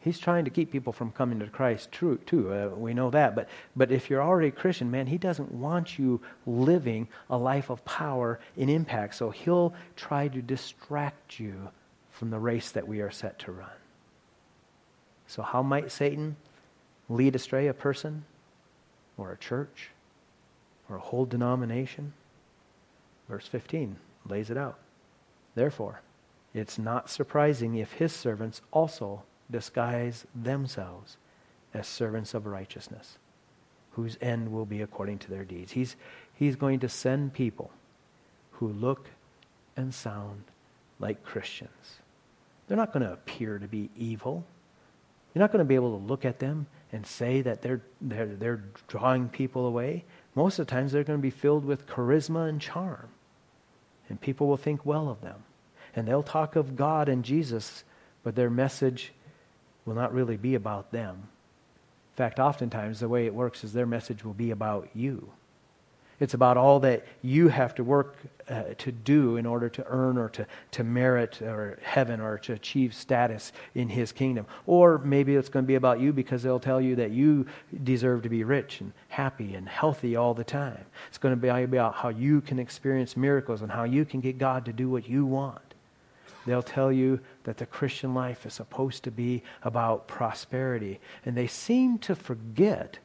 He's 0.00 0.18
trying 0.18 0.44
to 0.44 0.50
keep 0.50 0.70
people 0.70 0.92
from 0.92 1.10
coming 1.10 1.40
to 1.40 1.46
Christ 1.48 1.90
true, 1.90 2.18
too. 2.18 2.52
Uh, 2.52 2.68
we 2.68 2.94
know 2.94 3.10
that. 3.10 3.34
But, 3.34 3.48
but 3.74 3.90
if 3.90 4.08
you're 4.08 4.22
already 4.22 4.48
a 4.48 4.52
Christian, 4.52 4.90
man, 4.90 5.08
he 5.08 5.18
doesn't 5.18 5.50
want 5.50 5.98
you 5.98 6.20
living 6.46 7.08
a 7.28 7.36
life 7.36 7.68
of 7.68 7.84
power 7.84 8.38
and 8.56 8.70
impact. 8.70 9.16
So 9.16 9.30
he'll 9.30 9.74
try 9.96 10.28
to 10.28 10.40
distract 10.40 11.40
you 11.40 11.70
from 12.12 12.30
the 12.30 12.38
race 12.38 12.70
that 12.70 12.86
we 12.86 13.00
are 13.00 13.10
set 13.10 13.38
to 13.40 13.52
run. 13.52 13.70
So, 15.26 15.42
how 15.42 15.62
might 15.62 15.92
Satan 15.92 16.36
lead 17.08 17.36
astray 17.36 17.66
a 17.66 17.74
person 17.74 18.24
or 19.16 19.30
a 19.30 19.36
church 19.36 19.90
or 20.88 20.96
a 20.96 21.00
whole 21.00 21.26
denomination? 21.26 22.14
Verse 23.28 23.46
15 23.46 23.96
lays 24.26 24.48
it 24.48 24.56
out. 24.56 24.78
Therefore, 25.54 26.00
it's 26.54 26.78
not 26.78 27.10
surprising 27.10 27.76
if 27.76 27.92
his 27.92 28.12
servants 28.12 28.62
also 28.72 29.22
disguise 29.50 30.26
themselves 30.34 31.16
as 31.74 31.86
servants 31.86 32.34
of 32.34 32.46
righteousness, 32.46 33.18
whose 33.92 34.16
end 34.20 34.52
will 34.52 34.66
be 34.66 34.82
according 34.82 35.18
to 35.18 35.30
their 35.30 35.44
deeds. 35.44 35.72
He's, 35.72 35.96
he's 36.34 36.56
going 36.56 36.80
to 36.80 36.88
send 36.88 37.32
people 37.32 37.70
who 38.52 38.68
look 38.68 39.08
and 39.76 39.94
sound 39.94 40.44
like 40.98 41.22
Christians. 41.22 41.98
They're 42.66 42.76
not 42.76 42.92
going 42.92 43.04
to 43.04 43.12
appear 43.12 43.58
to 43.58 43.68
be 43.68 43.90
evil. 43.96 44.44
You're 45.34 45.40
not 45.40 45.52
going 45.52 45.64
to 45.64 45.68
be 45.68 45.74
able 45.74 45.98
to 45.98 46.04
look 46.04 46.24
at 46.24 46.38
them 46.38 46.66
and 46.92 47.06
say 47.06 47.42
that 47.42 47.62
they're, 47.62 47.82
they're, 48.00 48.26
they're 48.26 48.64
drawing 48.88 49.28
people 49.28 49.66
away. 49.66 50.04
Most 50.34 50.58
of 50.58 50.66
the 50.66 50.70
times, 50.70 50.92
they're 50.92 51.04
going 51.04 51.18
to 51.18 51.22
be 51.22 51.30
filled 51.30 51.64
with 51.64 51.86
charisma 51.86 52.48
and 52.48 52.60
charm 52.60 53.08
and 54.08 54.20
people 54.20 54.46
will 54.46 54.56
think 54.56 54.84
well 54.84 55.08
of 55.08 55.20
them. 55.20 55.42
And 55.94 56.06
they'll 56.06 56.22
talk 56.22 56.56
of 56.56 56.76
God 56.76 57.08
and 57.08 57.24
Jesus, 57.24 57.84
but 58.22 58.34
their 58.34 58.50
message 58.50 59.12
will 59.88 59.94
not 59.94 60.12
really 60.12 60.36
be 60.36 60.54
about 60.54 60.92
them. 60.92 61.14
In 61.14 62.16
fact, 62.16 62.38
oftentimes 62.38 63.00
the 63.00 63.08
way 63.08 63.24
it 63.26 63.34
works 63.34 63.64
is 63.64 63.72
their 63.72 63.86
message 63.86 64.22
will 64.22 64.34
be 64.34 64.50
about 64.50 64.88
you. 64.94 65.30
It's 66.20 66.34
about 66.34 66.56
all 66.56 66.80
that 66.80 67.06
you 67.22 67.48
have 67.48 67.76
to 67.76 67.84
work 67.84 68.16
uh, 68.50 68.64
to 68.78 68.90
do 68.90 69.36
in 69.36 69.46
order 69.46 69.68
to 69.68 69.86
earn 69.86 70.18
or 70.18 70.28
to, 70.30 70.46
to 70.72 70.82
merit 70.82 71.40
or 71.40 71.78
heaven 71.80 72.20
or 72.20 72.38
to 72.38 72.54
achieve 72.54 72.92
status 72.92 73.52
in 73.76 73.88
his 73.88 74.10
kingdom. 74.10 74.44
Or 74.66 74.98
maybe 74.98 75.36
it's 75.36 75.48
going 75.48 75.64
to 75.64 75.68
be 75.68 75.76
about 75.76 76.00
you 76.00 76.12
because 76.12 76.42
they'll 76.42 76.58
tell 76.58 76.80
you 76.80 76.96
that 76.96 77.12
you 77.12 77.46
deserve 77.84 78.22
to 78.22 78.28
be 78.28 78.42
rich 78.42 78.80
and 78.80 78.92
happy 79.08 79.54
and 79.54 79.68
healthy 79.68 80.16
all 80.16 80.34
the 80.34 80.44
time. 80.44 80.84
It's 81.08 81.18
going 81.18 81.32
to 81.32 81.40
be 81.40 81.48
about 81.48 81.94
how 81.94 82.08
you 82.08 82.40
can 82.40 82.58
experience 82.58 83.16
miracles 83.16 83.62
and 83.62 83.70
how 83.70 83.84
you 83.84 84.04
can 84.04 84.20
get 84.20 84.38
God 84.38 84.64
to 84.64 84.72
do 84.72 84.90
what 84.90 85.08
you 85.08 85.24
want. 85.24 85.62
They'll 86.46 86.62
tell 86.62 86.90
you 86.90 87.20
that 87.48 87.56
the 87.56 87.64
Christian 87.64 88.12
life 88.12 88.44
is 88.44 88.52
supposed 88.52 89.04
to 89.04 89.10
be 89.10 89.42
about 89.62 90.06
prosperity. 90.06 91.00
And 91.24 91.34
they 91.34 91.46
seem 91.46 91.96
to 92.00 92.14
forget 92.14 92.98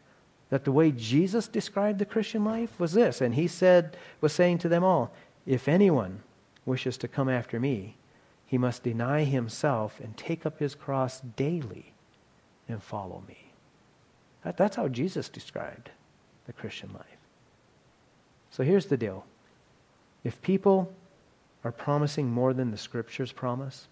that 0.49 0.65
the 0.65 0.71
way 0.73 0.91
Jesus 0.91 1.47
described 1.47 1.97
the 1.97 2.06
Christian 2.06 2.43
life 2.43 2.77
was 2.77 2.91
this. 2.91 3.21
And 3.21 3.36
he 3.36 3.47
said, 3.47 3.95
was 4.19 4.34
saying 4.34 4.58
to 4.58 4.67
them 4.67 4.84
all, 4.84 5.13
if 5.45 5.69
anyone 5.69 6.23
wishes 6.65 6.97
to 6.97 7.08
come 7.08 7.29
after 7.29 7.58
me, 7.58 7.95
he 8.45 8.58
must 8.58 8.84
deny 8.84 9.23
himself 9.23 10.01
and 10.01 10.17
take 10.17 10.45
up 10.45 10.60
his 10.60 10.75
cross 10.75 11.21
daily 11.21 11.93
and 12.67 12.84
follow 12.84 13.23
me. 13.25 13.53
That, 14.43 14.58
that's 14.58 14.75
how 14.75 14.89
Jesus 14.89 15.29
described 15.29 15.89
the 16.47 16.53
Christian 16.53 16.91
life. 16.91 17.06
So 18.51 18.65
here's 18.65 18.88
the 18.88 18.97
deal. 18.97 19.25
If 20.25 20.41
people 20.41 20.91
are 21.63 21.71
promising 21.71 22.29
more 22.29 22.53
than 22.53 22.71
the 22.71 22.77
scriptures 22.77 23.32
promise, 23.32 23.88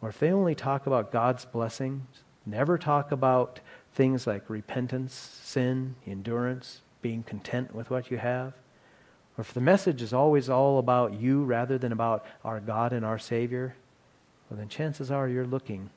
or 0.00 0.08
if 0.08 0.18
they 0.18 0.30
only 0.30 0.54
talk 0.54 0.86
about 0.86 1.12
God's 1.12 1.44
blessings, 1.44 2.06
never 2.46 2.78
talk 2.78 3.10
about 3.12 3.60
things 3.94 4.26
like 4.26 4.48
repentance, 4.48 5.40
sin, 5.42 5.96
endurance, 6.06 6.82
being 7.02 7.22
content 7.22 7.74
with 7.74 7.90
what 7.90 8.10
you 8.10 8.18
have, 8.18 8.52
or 9.36 9.42
if 9.42 9.54
the 9.54 9.60
message 9.60 10.02
is 10.02 10.12
always 10.12 10.50
all 10.50 10.78
about 10.78 11.14
you 11.14 11.44
rather 11.44 11.78
than 11.78 11.92
about 11.92 12.26
our 12.44 12.58
God 12.58 12.92
and 12.92 13.04
our 13.04 13.18
Savior, 13.18 13.76
well, 14.50 14.58
then 14.58 14.68
chances 14.68 15.10
are 15.10 15.28
you're 15.28 15.46
looking 15.46 15.90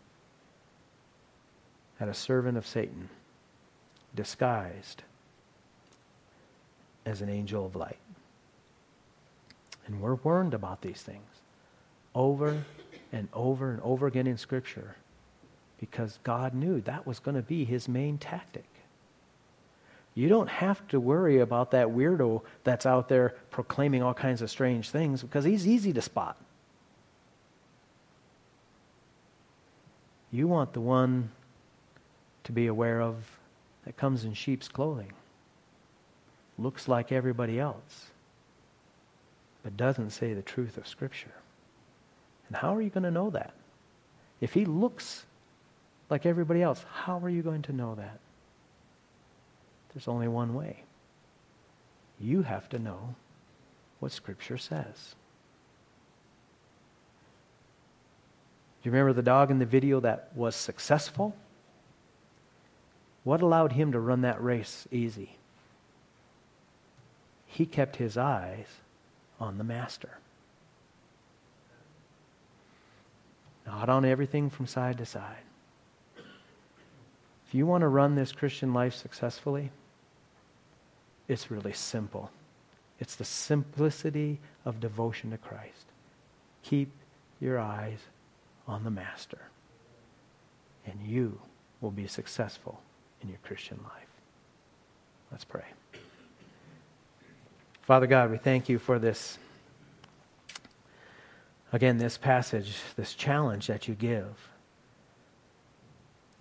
at 1.99 2.07
a 2.07 2.13
servant 2.13 2.57
of 2.57 2.67
Satan 2.67 3.09
disguised 4.15 5.03
as 7.05 7.21
an 7.21 7.29
angel 7.29 7.65
of 7.65 7.75
light. 7.75 7.97
And 9.87 10.01
we're 10.01 10.15
warned 10.15 10.53
about 10.53 10.81
these 10.81 11.01
things 11.01 11.27
over 12.13 12.63
and 13.12 13.28
over 13.34 13.71
and 13.71 13.82
over 13.82 14.08
again 14.08 14.28
in 14.28 14.38
Scripture 14.38 14.95
because 15.80 16.19
God 16.24 16.54
knew 16.54 16.80
that 16.82 17.08
was 17.08 17.19
going 17.19 17.36
to 17.36 17.41
be 17.41 17.65
his 17.65 17.89
main 17.89 18.17
tactic. 18.17 18.65
You 20.13 20.30
don't 20.30 20.50
have 20.50 20.86
to 20.89 21.00
worry 21.00 21.39
about 21.39 21.71
that 21.71 21.88
weirdo 21.88 22.41
that's 22.63 22.86
out 22.86 23.10
there 23.10 23.36
proclaiming 23.50 24.04
all 24.04 24.13
kinds 24.13 24.41
of 24.41 24.50
strange 24.50 24.89
things 24.89 25.21
because 25.21 25.45
he's 25.45 25.67
easy 25.67 25.93
to 25.93 26.02
spot. 26.02 26.38
You 30.32 30.47
want 30.47 30.74
the 30.74 30.82
one 30.82 31.32
to 32.43 32.52
be 32.52 32.67
aware 32.67 33.02
of 33.02 33.38
that 33.86 33.97
comes 33.97 34.24
in 34.24 34.34
sheep's 34.34 34.67
clothing, 34.67 35.12
looks 36.58 36.88
like 36.88 37.12
everybody 37.12 37.60
else, 37.60 38.08
but 39.63 39.76
doesn't 39.76 40.12
say 40.12 40.34
the 40.34 40.41
truth 40.41 40.78
of 40.78 40.88
Scripture. 40.88 41.40
And 42.51 42.57
how 42.57 42.75
are 42.75 42.81
you 42.81 42.89
going 42.89 43.03
to 43.03 43.11
know 43.11 43.29
that? 43.29 43.53
If 44.41 44.53
he 44.53 44.65
looks 44.65 45.23
like 46.11 46.25
everybody 46.25 46.61
else. 46.61 46.85
How 46.93 47.17
are 47.19 47.29
you 47.29 47.41
going 47.41 47.63
to 47.63 47.73
know 47.73 47.95
that? 47.95 48.19
There's 49.93 50.07
only 50.07 50.27
one 50.27 50.53
way. 50.53 50.83
You 52.19 52.43
have 52.43 52.69
to 52.69 52.79
know 52.79 53.15
what 53.99 54.11
Scripture 54.11 54.57
says. 54.57 55.15
Do 58.83 58.89
you 58.89 58.91
remember 58.91 59.13
the 59.13 59.23
dog 59.23 59.49
in 59.51 59.59
the 59.59 59.65
video 59.65 60.01
that 60.01 60.31
was 60.35 60.55
successful? 60.55 61.35
What 63.23 63.41
allowed 63.41 63.71
him 63.71 63.93
to 63.93 63.99
run 63.99 64.21
that 64.21 64.43
race 64.43 64.87
easy? 64.91 65.37
He 67.45 67.65
kept 67.65 67.95
his 67.95 68.17
eyes 68.17 68.67
on 69.39 69.57
the 69.57 69.63
master. 69.63 70.17
Not 73.65 73.89
on 73.89 74.06
everything 74.06 74.50
from 74.50 74.67
side 74.67 74.97
to 74.97 75.06
side. 75.06 75.43
If 76.15 77.56
you 77.56 77.65
want 77.65 77.82
to 77.82 77.88
run 77.88 78.15
this 78.15 78.32
Christian 78.32 78.74
life 78.74 78.93
successfully, 78.93 79.71
it's 81.28 81.52
really 81.52 81.74
simple. 81.74 82.32
It's 83.00 83.15
the 83.15 83.26
simplicity 83.26 84.39
of 84.63 84.80
devotion 84.80 85.32
to 85.32 85.38
Christ. 85.38 85.86
Keep 86.63 86.91
your 87.39 87.60
eyes 87.60 88.00
on 88.67 88.84
the 88.84 88.91
Master, 88.91 89.41
and 90.86 91.02
you 91.04 91.39
will 91.82 91.91
be 91.91 92.08
successful 92.08 92.80
in 93.21 93.30
your 93.30 93.39
Christian 93.43 93.80
life. 93.84 94.08
Let's 95.32 95.43
pray. 95.43 95.65
Father 97.82 98.08
God, 98.08 98.32
we 98.32 98.38
thank 98.38 98.69
you 98.69 98.78
for 98.80 99.00
this, 99.00 99.38
again, 101.71 101.97
this 101.97 102.17
passage, 102.17 102.77
this 102.95 103.13
challenge 103.13 103.67
that 103.67 103.88
you 103.88 103.95
give. 103.95 104.49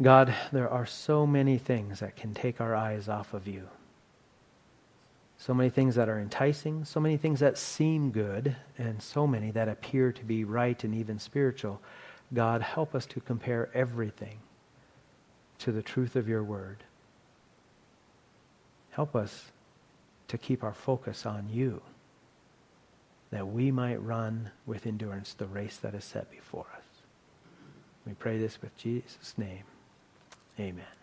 God, 0.02 0.34
there 0.50 0.68
are 0.68 0.86
so 0.86 1.26
many 1.26 1.58
things 1.58 2.00
that 2.00 2.16
can 2.16 2.32
take 2.32 2.60
our 2.60 2.74
eyes 2.74 3.08
off 3.08 3.34
of 3.34 3.46
you. 3.46 3.68
So 5.36 5.54
many 5.54 5.70
things 5.70 5.94
that 5.94 6.08
are 6.08 6.18
enticing, 6.18 6.84
so 6.84 7.00
many 7.00 7.16
things 7.16 7.40
that 7.40 7.56
seem 7.56 8.10
good, 8.10 8.56
and 8.78 9.02
so 9.02 9.26
many 9.26 9.50
that 9.52 9.68
appear 9.68 10.12
to 10.12 10.24
be 10.24 10.44
right 10.44 10.82
and 10.84 10.94
even 10.94 11.18
spiritual. 11.18 11.80
God, 12.32 12.62
help 12.62 12.94
us 12.94 13.06
to 13.06 13.20
compare 13.20 13.70
everything 13.74 14.38
to 15.58 15.72
the 15.72 15.82
truth 15.82 16.16
of 16.16 16.28
your 16.28 16.42
word. 16.42 16.84
Help 18.90 19.14
us 19.14 19.46
to 20.28 20.38
keep 20.38 20.62
our 20.62 20.74
focus 20.74 21.26
on 21.26 21.48
you, 21.50 21.82
that 23.30 23.48
we 23.48 23.70
might 23.70 24.02
run 24.02 24.50
with 24.66 24.86
endurance 24.86 25.34
the 25.34 25.46
race 25.46 25.76
that 25.78 25.94
is 25.94 26.04
set 26.04 26.30
before 26.30 26.66
us. 26.76 26.84
We 28.06 28.14
pray 28.14 28.38
this 28.38 28.60
with 28.60 28.76
Jesus' 28.76 29.34
name. 29.38 29.64
Amen. 30.58 30.99